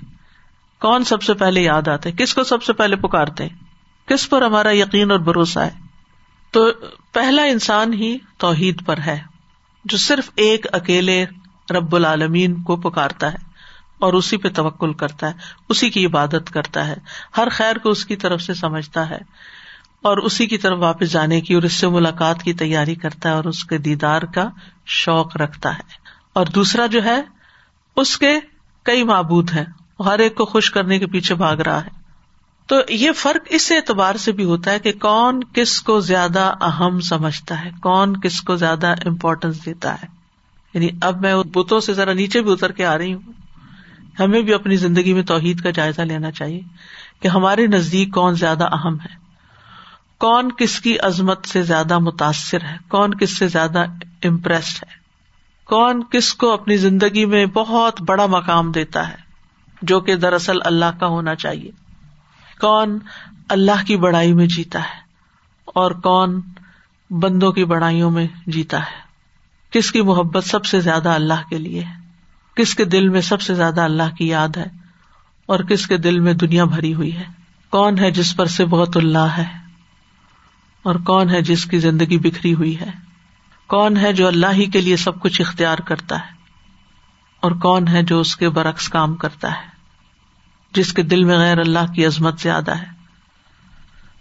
[0.80, 3.49] کون سب سے پہلے یاد آتے کس کو سب سے پہلے پکارتے
[4.07, 5.70] کس پر ہمارا یقین اور بھروسہ ہے
[6.51, 6.70] تو
[7.12, 9.18] پہلا انسان ہی توحید پر ہے
[9.84, 11.26] جو صرف ایک اکیلے
[11.70, 13.38] رب العالمین کو پکارتا ہے
[13.99, 15.32] اور اسی پہ توکل کرتا ہے،
[15.68, 16.94] اسی کی عبادت کرتا ہے،
[17.36, 19.18] ہر خیر کو اس کی طرف سے سمجھتا ہے
[20.03, 23.34] اور اسی کی طرف واپس جانے کی اور اس سے ملاقات کی تیاری کرتا ہے
[23.34, 24.49] اور اس کے دیدار کا
[24.86, 25.82] شوق رکھتا ہے۔
[26.32, 27.22] اور دوسرا جو ہے،
[27.97, 28.38] اس کے
[28.87, 29.64] کئی معبود ہیں،
[30.05, 31.91] ہر ایک کو خوش کرنے کے پیچھے بھاگ رہا ہے۔
[32.66, 37.01] تو یہ فرق اس اعتبار سے بھی ہوتا ہے کہ کون کس کو زیادہ اہم
[37.01, 40.07] سمجھتا ہے، کون کس کو زیادہ امپورٹینس دیتا ہے۔
[40.74, 43.32] یعنی اب میں بتوں سے ذرا نیچے بھی اتر کے آ رہی ہوں۔
[44.20, 46.61] ہمیں بھی اپنی زندگی میں توحید کا جائزہ لینا چاہیے
[47.20, 49.16] کہ ہمارے نزدیک کون زیادہ اہم ہے۔
[50.18, 53.84] کون کس کی عظمت سے زیادہ متاثر ہے، کون کس سے زیادہ
[54.24, 55.05] امپریسڈ ہے۔
[55.67, 59.17] کون کس کو اپنی زندگی میں بہت بڑا مقام دیتا ہے
[59.83, 61.71] جو کہ دراصل اللہ کا ہونا چاہیے؟
[62.61, 62.99] کون
[63.49, 65.01] اللہ کی بڑائی میں جیتا ہے
[65.64, 66.41] اور کون
[67.11, 69.07] بندوں کی بڑائیوں میں جیتا ہے؟
[69.71, 71.95] کس کی محبت سب سے زیادہ اللہ کے لیے ہے؟
[72.55, 74.67] کس کے دل میں سب سے زیادہ اللہ کی یاد ہے
[75.47, 77.25] اور کس کے دل میں دنیا بھری ہوئی ہے؟
[77.71, 79.45] کون ہے جس پر سے بہت اللہ ہے
[80.83, 83.05] اور کون ہے جس کی زندگی بکھری ہوئی ہے؟
[83.67, 86.35] کون ہے جو اللہ ہی کے لیے سب کچھ اختیار کرتا ہے
[87.41, 89.75] اور کون ہے جو اس کے برعکس کام کرتا ہے
[90.73, 92.87] جس کے دل میں غیر اللہ کی عظمت زیادہ ہے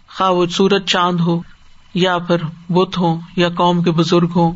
[0.08, 1.40] خواہ وہ سورج چاند ہو
[1.94, 4.52] یا پھر بت ہو یا قوم کے بزرگ ہوں،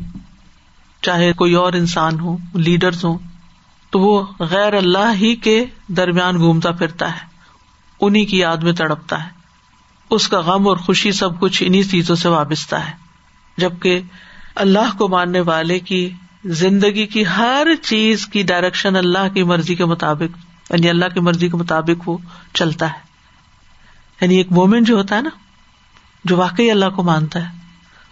[1.01, 3.17] چاہے کوئی اور انسان ہو لیڈرز ہوں،
[3.89, 7.25] تو وہ غیر اللہ ہی کے درمیان گھومتا پھرتا ہے
[8.01, 9.29] انہیں کی یاد میں تڑپتا ہے۔
[10.09, 12.91] اس کا غم اور خوشی سب کچھ انہیں چیزوں سے وابستہ ہے،
[13.57, 14.01] جبکہ
[14.55, 16.09] اللہ کو ماننے والے کی
[16.45, 20.37] زندگی کی ہر چیز کی ڈائریکشن اللہ کی مرضی کے مطابق
[20.69, 22.17] یعنی اللہ کی مرضی کے مطابق وہ
[22.53, 23.11] چلتا ہے۔
[24.21, 25.29] یعنی ایک مومنٹ جو ہوتا ہے نا،
[26.25, 27.57] جو واقعی اللہ کو مانتا ہے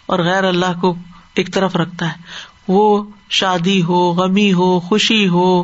[0.05, 0.95] اور غیر اللہ کو
[1.35, 2.17] ایک طرف رکھتا ہے،
[2.67, 5.63] وہ شادی ہو، غمی ہو، خوشی ہو،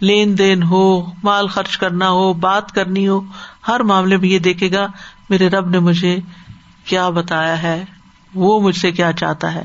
[0.00, 3.20] لین دین ہو، مال خرچ کرنا ہو، بات کرنی ہو،
[3.68, 4.86] ہر معاملے میں یہ دیکھے گا،
[5.30, 6.18] میرے رب نے مجھے
[6.84, 7.84] کیا بتایا ہے،
[8.34, 9.64] وہ مجھ سے کیا چاہتا ہے۔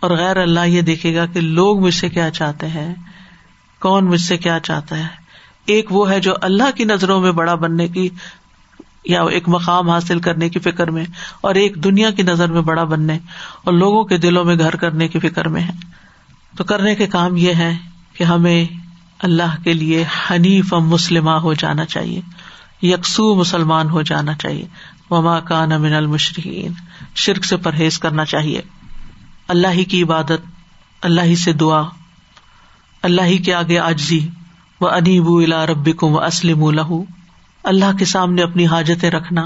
[0.00, 2.94] اور غیر اللہ یہ دیکھے گا کہ لوگ مجھ سے کیا چاہتے ہیں؟
[3.80, 5.06] کون مجھ سے کیا چاہتا ہے؟
[5.66, 8.08] ایک وہ ہے جو اللہ کی نظروں میں بڑا بننے کی
[9.04, 11.04] یا ایک مقام حاصل کرنے کی فکر میں
[11.40, 13.18] اور ایک دنیا کی نظر میں بڑا بننے
[13.64, 15.72] اور لوگوں کے دلوں میں گھر کرنے کی فکر میں ہے۔
[16.56, 17.76] تو کرنے کے کام یہ ہے
[18.12, 18.64] کہ ہمیں
[19.18, 22.20] اللہ کے لیے حنیف مسلمہ ہو جانا چاہیے۔
[22.86, 24.66] یکسو مسلمان ہو جانا چاہیے۔
[25.10, 26.72] وما کان امن المشرقین
[27.14, 28.62] شرک سے پرہیز کرنا چاہیے۔
[29.48, 30.40] اللہ ہی کی عبادت،
[31.02, 31.82] اللہ ہی سے دعا،
[33.02, 34.28] اللہ ہی کے آگے آجزی
[34.80, 37.04] و انیب الا ربکم و اسلم لہو
[37.64, 39.44] اللہ کے سامنے اپنی حاجتیں رکھنا،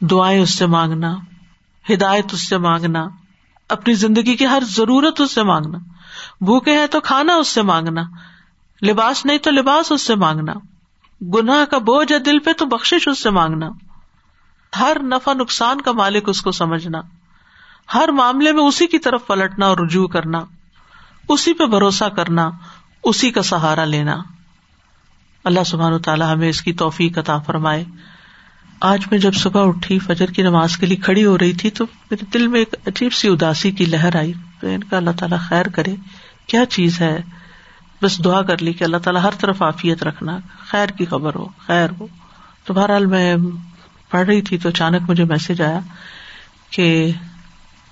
[0.00, 1.16] دعائیں اس سے مانگنا،
[1.90, 3.06] ہدایت اس سے مانگنا،
[3.68, 5.78] اپنی زندگی کی ہر ضرورت اس سے مانگنا۔
[6.40, 8.02] بھوکے ہیں تو کھانا اس سے مانگنا،
[8.82, 10.52] لباس نہیں تو لباس اس سے مانگنا۔
[11.22, 13.68] گناہ کا بوجھ ہے دل پہ تو بخش اس سے مانگنا۔
[14.80, 17.00] ہر نفع نقصان کا مالک اس کو سمجھنا۔
[17.94, 20.44] ہر معاملے میں اسی کی طرف پلٹنا اور رجوع کرنا،
[21.28, 22.50] اسی پہ بھروسہ کرنا،
[23.04, 24.22] اسی کا سہارا لینا۔
[25.44, 27.84] اللہ سبحان تعالیٰ ہمیں اس کی توفیق عطا فرمائے۔
[28.80, 31.84] آج میں جب صبح اٹھی، فجر کی نماز کے لیے کھڑی ہو رہی تھی، تو
[32.10, 35.38] میرے دل میں ایک عجیب سی اداسی کی لہر آئی۔ تو ان کا اللہ تعالیٰ
[35.38, 35.96] خیر کرے۔
[36.46, 37.20] کیا چیز ہے؟
[38.02, 41.46] بس دعا کر لی کہ اللہ تعالیٰ ہر طرف عافیت رکھنا، خیر کی خبر ہو،
[41.58, 42.06] خیر ہو۔
[42.64, 43.36] تو بہرحال میں
[44.10, 45.80] پڑھ رہی تھی، تو اچانک مجھے میسج آیا
[46.70, 47.10] کہ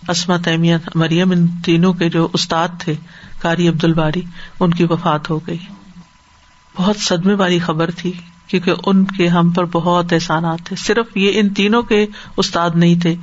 [0.09, 2.95] اسما تیمیت مریم، ان تینوں کے جو استاد تھے
[3.39, 4.23] کاری عبد الباری
[4.61, 5.59] ان کی وفات ہو گئی۔
[6.77, 8.13] بہت صدمے والی خبر تھی،
[8.47, 13.01] کیونکہ ان کے ہم پر بہت احسانات تھے۔ صرف یہ ان تینوں کے استاد نہیں
[13.01, 13.15] تھے،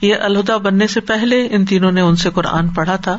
[0.00, 3.18] یہ الہدا بننے سے پہلے ان تینوں نے ان سے قرآن پڑھا تھا۔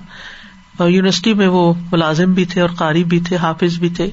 [0.78, 4.10] اور یونیورسٹی میں وہ ملازم بھی تھے اور قاری بھی تھے، حافظ بھی تھے۔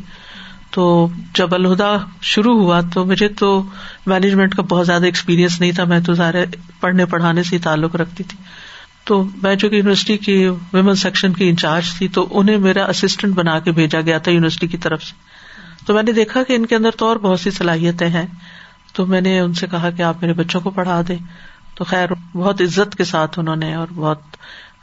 [0.70, 3.62] تو جب الہدا شروع ہوا تو مجھے تو
[4.06, 6.34] مینجمنٹ کا بہت زیادہ ایکسپیرئنس نہیں تھا، میں تو ظاہر
[6.80, 8.38] پڑھنے پڑھانے سے ہی تعلق رکھتی تھی۔
[9.06, 13.34] تو میں جو کہ یونیورسٹی کی ویمن سیکشن کی انچارج تھی تو انہیں میرا اسسٹنٹ
[13.34, 15.14] بنا کے بھیجا گیا تھا یونیورسٹی کی طرف سے۔
[15.86, 18.26] تو میں نے دیکھا کہ ان کے اندر تو اور بہت سی صلاحیتیں ہیں۔
[18.92, 21.16] تو میں نے ان سے کہا کہ آپ میرے بچوں کو پڑھا دیں۔
[21.74, 24.20] تو خیر، بہت عزت کے ساتھ انہوں نے اور بہت،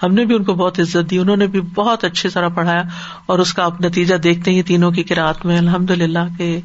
[0.03, 2.83] ہم نے بھی ان کو بہت عزت دی۔ انہوں نے بھی بہت اچھی طرح پڑھایا
[3.25, 6.61] اور اس کا آپ نتیجہ دیکھتے ہی تینوں کی کراط میں۔ الحمد للہ کے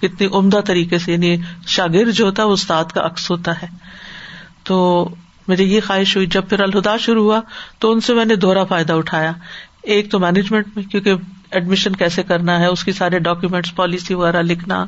[0.00, 1.36] کتنی عمدہ طریقے سے یعنی
[1.66, 3.66] شاگرد جو ہوتا ہے استاد کا عکس ہوتا ہے۔
[4.64, 5.08] تو
[5.48, 7.40] میری یہ خواہش ہوئی، جب پھر الہدا شروع ہوا
[7.78, 9.32] تو ان سے میں نے دوہرا فائدہ اٹھایا۔
[9.82, 11.14] ایک تو مینجمنٹ میں، کیونکہ
[11.50, 14.82] ایڈمیشن کیسے کرنا ہے، اس کی سارے ڈاکیومینٹس پالیسی وغیرہ لکھنا،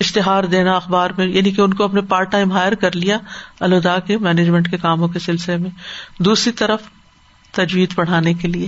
[0.00, 3.18] اشتہار دینا، اخبار میں یعنی کہ ان کو اپنے پارٹ ٹائم ہائر کر لیا
[3.60, 5.70] الدا کے مینجمنٹ کے کاموں کے سلسلے میں۔
[6.18, 6.80] دوسری طرف
[7.52, 8.66] تجویز پڑھانے کے لیے۔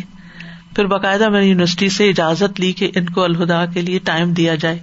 [0.77, 4.33] پھر باقاعدہ میں نے یونیورسٹی سے اجازت لی کہ ان کو الہدا کے لیے ٹائم
[4.33, 4.79] دیا جائے۔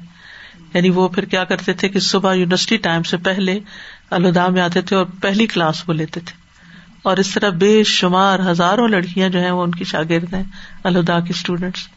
[0.74, 3.60] یعنی وہ پھر کیا کرتے تھے کہ صبح یونیورسٹی ٹائم سے پہلے
[4.10, 6.40] الہدا میں آتے تھے اور پہلی کلاس وہ لیتے تھے۔
[7.04, 10.44] اور اس طرح بے شمار ہزاروں لڑکیاں جو ہیں وہ ان کی شاگرد ہیں
[10.84, 11.88] الہدا کی اسٹوڈینٹس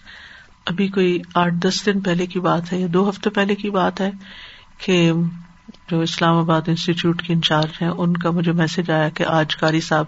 [0.66, 4.00] ابھی کوئی آٹھ دس دن پہلے کی بات ہے یا دو ہفتے پہلے کی بات
[4.00, 4.10] ہے
[4.78, 5.12] کہ
[5.90, 9.80] جو اسلام آباد انسٹیٹیوٹ کی انچارج ہیں، ان کا مجھے میسج آیا کہ آج کاری
[9.80, 10.04] صاحب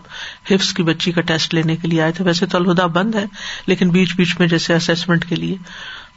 [0.50, 3.24] حفظ کی بچی کا ٹیسٹ لینے کے لیے آئے تھے۔ ویسے تو الہدا بند ہے،
[3.66, 5.56] لیکن بیچ بیچ میں جیسے اسسمنٹ کے لیے۔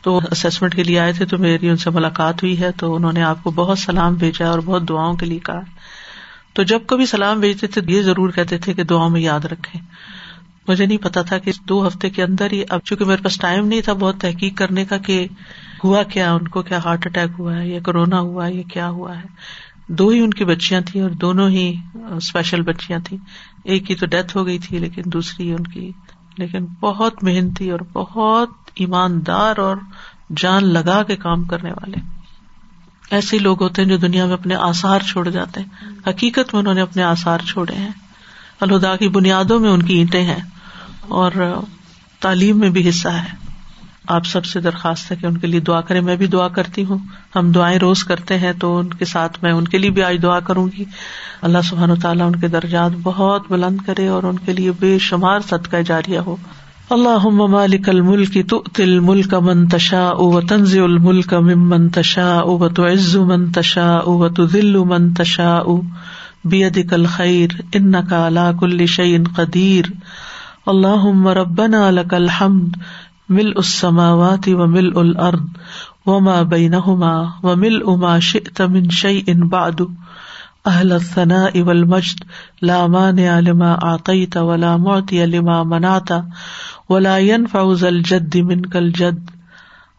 [0.08, 3.12] تو اسسمنٹ کے لیے آئے تھے تو میری ان سے ملاقات ہوئی ہے تو انہوں
[3.12, 5.60] نے آپ کو بہت سلام بھیجا اور بہت دعاؤں کے لیے کہا۔
[6.54, 9.80] تو جب کبھی سلام بھیجتے تھے یہ ضرور کہتے تھے کہ دعاؤں میں یاد رکھے
[10.68, 13.68] مجھے نہیں پتا تھا کہ دو ہفتے کے اندر ہی اب چونکہ میرے پاس ٹائم
[13.68, 15.28] نہیں تھا بہت تحقیق کرنے کا کہ
[15.84, 18.90] ہوا کیا، ان کو کیا ہارٹ اٹیک ہوا ہے یا کرونا ہوا ہے یا کیا
[18.90, 19.26] ہوا ہے۔
[19.88, 23.20] دو ہی ان کی بچیاں تھیں اور دونوں ہی uh, اسپیشل بچیاں تھیں۔
[23.64, 25.92] ایک کی تو ڈیتھ ہو گئی تھی لیکن دوسری ان کی
[26.38, 29.78] لیکن بہت محنتی اور بہت ایماندار اور
[30.38, 31.98] جان لگا کے کام کرنے والے۔
[33.12, 36.74] ایسے لوگ ہوتے ہیں جو دنیا میں اپنے آسار چھوڑ جاتے ہیں۔ حقیقت میں انہوں
[36.74, 37.92] نے اپنے آسار چھوڑے ہیں۔
[38.62, 40.44] الہدا کی بنیادوں میں ان کی اینٹیں ہیں
[41.02, 41.32] اور
[42.20, 43.47] تعلیم میں بھی حصہ ہے۔
[44.08, 46.86] آپ سب سے درخواست ہے کہ ان کے لیے دعا کریں۔ میں بھی دعا کرتی
[46.86, 46.98] ہوں۔
[47.36, 50.16] ہم دعائیں روز کرتے ہیں تو ان کے ساتھ میں ان کے لیے بھی آج
[50.24, 50.86] دعا کروں گی۔
[51.42, 54.98] اللہ سبحان و تعالیٰ ان کے درجات بہت بلند کرے اور ان کے لیے بے
[55.00, 56.36] شمار صدقہ جاریہ ہو۔
[56.90, 63.52] اللہ مالک الملک تؤتی الملک من تشاء و تنزع الملک ممن تشاء و تعز من
[63.52, 65.64] تشاء و تذل من تشاء۔
[66.46, 69.86] بیدک الخیر انک علی کل شیء قدیر۔
[70.66, 72.72] اللہم ربنا لک الحمد
[73.30, 75.48] ملء السماوات وملء الارض
[76.06, 79.88] وما بينهما وملء ما شئت من شيء بعد.
[80.68, 82.24] اہل الثناء والمجد
[82.62, 86.10] لا مانع لما اعطيت ولا معطي لما منعت
[86.90, 89.30] ولا ينفع ذا الجد منك الجد.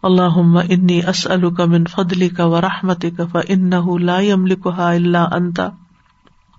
[0.05, 5.72] اللهم اني اسالك من فضلك ورحمتك فانه لا يملكها الا انت.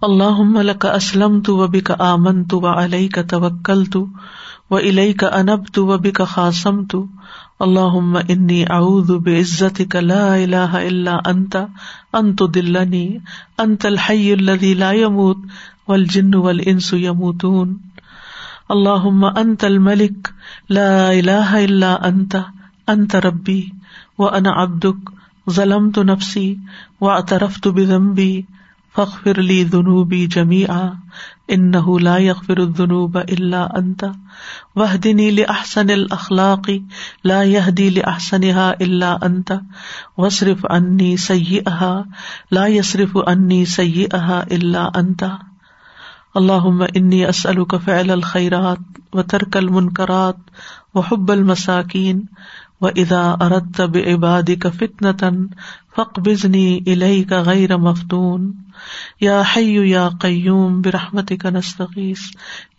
[0.03, 4.07] اللهم لك اسلمت وبك امنت وعليك توكلت
[4.71, 6.95] و الئی کا انب تو و واليك انبت وبك خاصمت
[7.61, 11.55] اللهم اني اعوذ بے بعزتك لا اله الا انت
[12.15, 13.01] ان تضلني
[13.59, 15.37] انت الحي الذي لا يموت
[15.87, 17.73] والجن والانس يموتون
[18.69, 19.07] اللہ
[19.37, 20.29] انت الملک
[20.69, 22.35] لا الہ الا انت
[22.87, 23.61] انت ربی
[24.19, 25.09] و انا ابدک
[25.49, 26.47] ظلم تو نفسی
[28.95, 30.87] فخر لی دنوبی جمی آ
[31.47, 31.71] ان
[32.01, 34.03] لا یغفر الذنوب الا انت
[34.75, 36.69] وحدنی لاحسن الاخلاق
[37.23, 39.61] لا يهدي لاحسنها الا انت
[40.17, 42.03] واصرف عني سيئها،
[42.51, 45.23] لا يصرف عني سيئها الا انت
[46.35, 50.35] اللہ انی اسل فعل الخیرات و ترک المنکرات
[50.93, 52.21] و حب المساکین
[52.81, 53.79] و ادا ارد
[54.13, 55.47] عبادی کا فتن تن
[55.95, 58.51] فق بزنی الہی کا غیر مفتون.
[59.21, 62.17] یا حیو یا قیوم برحمتی کا نستقیس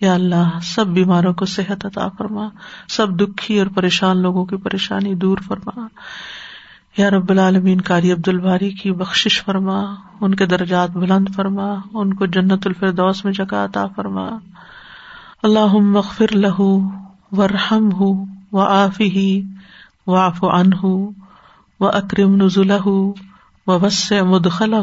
[0.01, 2.48] یا اللہ، سب بیماروں کو صحت عطا فرما،
[2.88, 5.86] سب دکھی اور پریشان لوگوں کی پریشانی دور فرما۔
[6.96, 12.14] یا رب العالمین کاری عبد الباری کی بخش فرما، ان کے درجات بلند فرما، ان
[12.14, 14.28] کو جنت الفردوس میں جگہ عطا فرما۔
[15.42, 16.61] اللہ مغفر لہ
[17.30, 19.42] ورحم ہُ و آفی
[20.07, 20.70] و آف ان
[21.80, 23.12] و اکرم نزل و
[23.66, 24.74] وس مدخل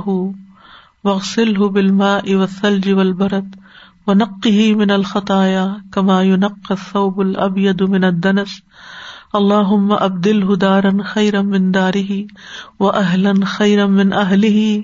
[1.03, 3.57] وغسل بلما اوسل و البرت
[4.07, 8.61] و نقی من الخطایا کما نق صوب العبید من الدنس.
[9.33, 12.25] اللہ ابدل ہدارن خیرم من داری
[12.79, 14.83] و اہلن خیرم من اہلی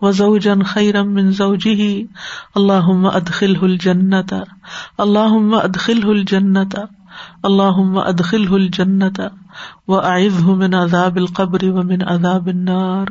[0.00, 2.06] و زوجن خیرم من زوجی
[2.54, 4.34] اللہ ادخل ہل جنت
[4.98, 6.76] اللہ ادخل الجنت
[7.44, 9.20] اللہ ادخل ہل جنت
[9.88, 13.10] و عائد من عذاب القبر و من عذاب النار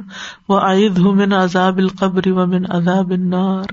[0.49, 3.65] و عائد من عذاب القبر و من عذاب النار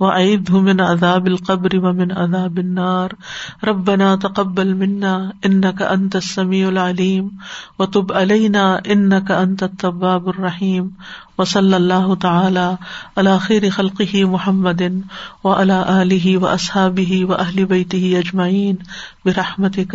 [0.00, 3.16] و عائد من عذاب القبر و من عذاب النار
[3.64, 7.30] ربنا تقبل منا انك انت السميع العليم
[7.78, 10.92] وتب علينا انك انت التواب الرحيم
[11.38, 12.78] وصلى الله تعالى
[13.18, 15.02] على خير خلقه محمد
[15.44, 18.78] وعلى اله واصحابه واهل بيته اجمعين
[19.26, 19.94] برحمتك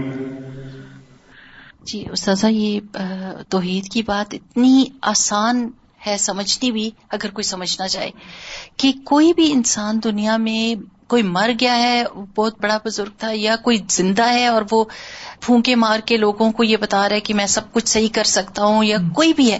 [1.81, 2.79] جی استاذہ یہ
[3.49, 5.69] توحید کی بات اتنی آسان
[6.07, 8.09] ہے سمجھنی بھی اگر کوئی سمجھنا چاہے
[8.77, 10.75] کہ کوئی بھی انسان دنیا میں
[11.07, 12.03] کوئی مر گیا ہے
[12.35, 14.83] بہت بڑا بزرگ تھا یا کوئی زندہ ہے اور وہ
[15.39, 18.23] پھونکے مار کے لوگوں کو یہ بتا رہا ہے کہ میں سب کچھ صحیح کر
[18.23, 19.59] سکتا ہوں یا کوئی بھی ہے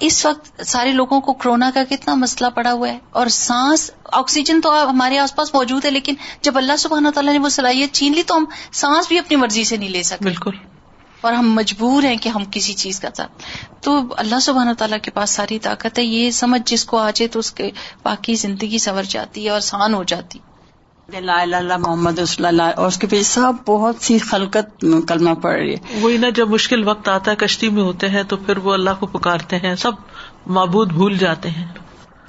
[0.00, 4.60] اس وقت سارے لوگوں کو کرونا کا کتنا مسئلہ پڑا ہوا ہے اور سانس آکسیجن
[4.60, 8.12] تو ہمارے آس پاس موجود ہے لیکن جب اللہ سبحانہ تعالیٰ نے وہ صلاحیت چھین
[8.12, 10.50] لی تو ہم سانس بھی اپنی مرضی سے نہیں لے سکتے بالکل۔
[11.20, 13.42] اور ہم مجبور ہیں کہ ہم کسی چیز کا ساتھ
[13.80, 17.28] تو اللہ سبحانہ تعالیٰ کے پاس ساری طاقت ہے۔ یہ سمجھ جس کو آ جائے
[17.28, 17.70] تو اس کے
[18.04, 20.38] باقی زندگی سنور جاتی ہے اور آسان ہو جاتی۔
[21.20, 25.52] لا اللہ محمد رسول اللہ۔ اور اس کے پیچھے سب بہت سی خلقت کلمہ پڑ
[25.52, 28.56] رہی ہے۔ وہی نا جب مشکل وقت آتا ہے کشتی میں ہوتے ہیں تو پھر
[28.56, 29.92] وہ اللہ کو پکارتے ہیں۔ سب
[30.46, 31.66] معبود بھول جاتے ہیں۔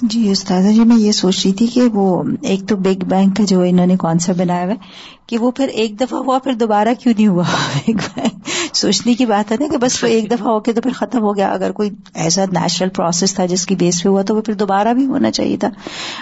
[0.02, 3.44] جی استاذہ جی میں یہ سوچ رہی تھی کہ وہ ایک تو بگ بینگ کا
[3.44, 4.78] جو انہوں نے سا بنایا ہوا ہے
[5.28, 7.44] کہ وہ پھر ایک دفعہ ہوا پھر دوبارہ کیوں نہیں ہوا؟
[7.88, 8.40] بگ بینگ
[8.74, 11.20] سوچنے کی بات ہے نا کہ بس وہ ایک دفعہ ہو کے تو پھر ختم
[11.20, 14.42] ہو گیا۔ اگر کوئی ایسا نیچرل پروسیس تھا جس کی بیس پہ ہوا تو وہ
[14.42, 15.68] پھر دوبارہ بھی ہونا چاہیے تھا۔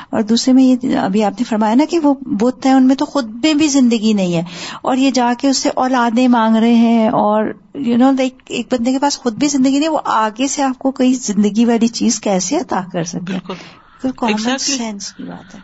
[0.09, 2.95] اور دوسرے میں یہ ابھی آپ نے فرمایا نا کہ وہ بت ہیں ان میں
[2.95, 4.43] تو خود میں بھی زندگی نہیں ہے۔
[4.81, 7.43] اور یہ جا کے اس سے اولادیں مانگ رہے ہیں اور
[7.73, 10.79] یو نو لائک ایک بندے کے پاس خود بھی زندگی نہیں وہ آگے سے آپ
[10.79, 13.53] کو کوئی زندگی والی چیز کیسے عطا کر سکے؟
[14.01, 15.59] پھر کامن سینس کی بات ہے۔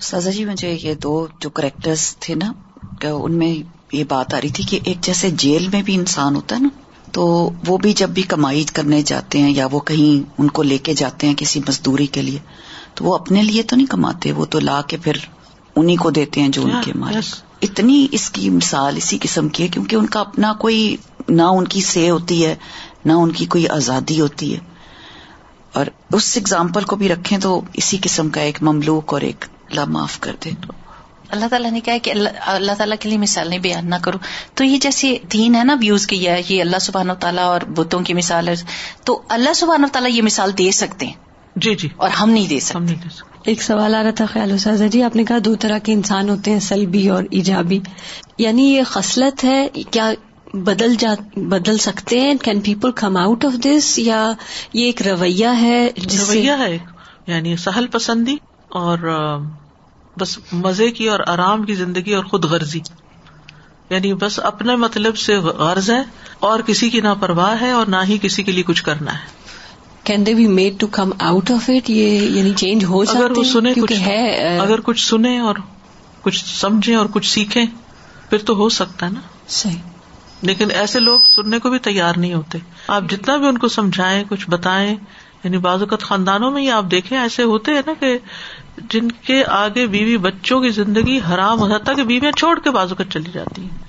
[0.00, 2.52] سزا جی مجھے یہ دو جو کریکٹرز تھے نا
[3.02, 6.56] ان میں یہ بات آ رہی تھی کہ ایک جیسے جیل میں بھی انسان ہوتا
[6.56, 6.68] ہے نا
[7.12, 10.78] تو وہ بھی جب بھی کمائی کرنے جاتے ہیں یا وہ کہیں ان کو لے
[10.78, 12.38] کے جاتے ہیں کسی مزدوری کے لیے
[12.94, 15.12] تو وہ اپنے لیے تو نہیں کماتے وہ تو لا کے پھر
[15.76, 19.62] انہیں کو دیتے ہیں جو ان کے مالک اتنی اس کی مثال اسی قسم کی
[19.62, 20.96] ہے کیونکہ ان کا اپنا کوئی
[21.28, 22.54] نہ ان کی سے ہوتی ہے
[23.04, 24.58] نہ ان کی کوئی آزادی ہوتی ہے۔
[25.72, 29.84] اور اس اگزامپل کو بھی رکھیں تو اسی قسم کا ایک مملوک اور ایک لا
[29.84, 30.50] معاف کر دے
[31.34, 34.18] اللہ تعالیٰ نے کہا کہ اللہ تعالیٰ کے لیے مثالیں بیان نہ کرو۔
[34.54, 37.60] تو یہ جیسے دین ہے نا ویوز کی ہے یہ اللہ سبحان و تعالیٰ اور
[37.60, 38.54] بتوں کی مثال ہے۔
[39.04, 41.12] تو اللہ سبحان و تعالیٰ یہ مثال دے سکتے ہیں۔
[41.56, 42.94] جی جی۔ اور ہم نہیں دے سکتے۔
[43.44, 46.28] ایک سوال آ رہا تھا خیال اساذہ جی آپ نے کہا دو طرح کے انسان
[46.28, 47.80] ہوتے ہیں سلبی اور ایجابی۔
[48.38, 50.12] یعنی یہ خصلت ہے کیا
[50.54, 54.32] بدل جا بدل سکتے ہیں؟ Can people come out of this یا
[54.72, 56.78] یہ ایک رویہ ہے رویہ ہے
[57.26, 58.36] یعنی سہل پسندی
[58.68, 58.98] اور
[60.18, 62.80] بس مزے کی اور آرام کی زندگی اور خود غرضی۔
[63.90, 66.02] یعنی بس اپنے مطلب سے غرض ہے
[66.38, 69.26] اور کسی کی نہ پرواہ ہے اور نہ ہی کسی کے لیے کچھ کرنا ہے۔
[70.04, 73.44] Can they be made to come out of it یہ یعنی چینج ہو اگر وہ
[73.44, 75.54] سنے کچھ ہے اگر کچھ سنے اور
[76.22, 77.66] کچھ سمجھے اور کچھ سیکھیں
[78.30, 79.76] پھر تو ہو سکتا ہے نا۔ صحیح۔
[80.42, 82.58] لیکن ایسے لوگ سننے کو بھی تیار نہیں ہوتے۔
[82.88, 84.96] آپ جتنا بھی ان کو سمجھائیں کچھ بتائیں
[85.44, 88.18] یعنی بعض اوقات خاندانوں میں ہی آپ دیکھیں ایسے ہوتے ہیں نا کہ
[88.78, 92.94] جن کے آگے بیوی بچوں کی زندگی حرام ہو جاتا کہ بیویاں چھوڑ کے بازو
[92.94, 93.84] کر چلی جاتی ہیں۔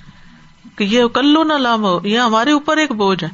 [0.78, 3.28] کہ یہ کل لو نہ لام ہو، یہ ہمارے اوپر ایک بوجھ ہے۔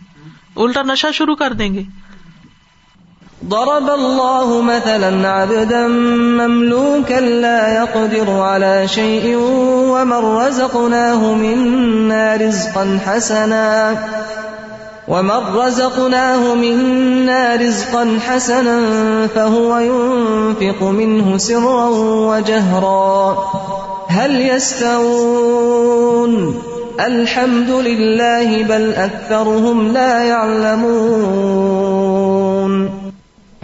[0.57, 1.83] الٹا نشا شروع کر دیں گے۔
[3.51, 13.93] ضرب الله مثلا عبدا مملوكا لا يقدر على شيء ومن رزقناه منا رزقا حسنا۔
[15.09, 18.81] ومن رزقناه منا رزقا حسنا
[19.35, 21.89] فهو ينفق منه سرا
[22.29, 23.39] وجهرا
[24.09, 25.83] هل يستوون
[27.01, 31.83] الحمد لله بل أكثرهم لا يعلمون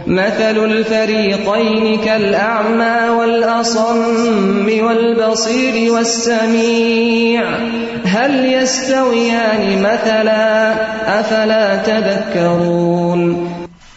[0.07, 7.43] مثل الفريقين كالأعمى والأصم والبصير والسميع.
[8.05, 10.73] هل يستويان مثلا؟
[11.19, 13.49] أفلا تذكرون.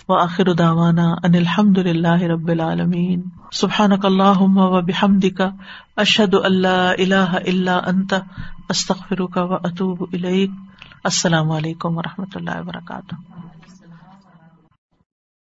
[0.08, 3.22] وآخر دعوانا أن الحمد لله رب العالمين.
[3.50, 5.52] سبحانك اللهم وبحمدك
[5.98, 8.22] أشهد أن لا إله إلا أنت،
[8.70, 10.50] أستغفرك وأتوب إليك.
[11.06, 13.16] السلام عليكم ورحمة الله وبركاته.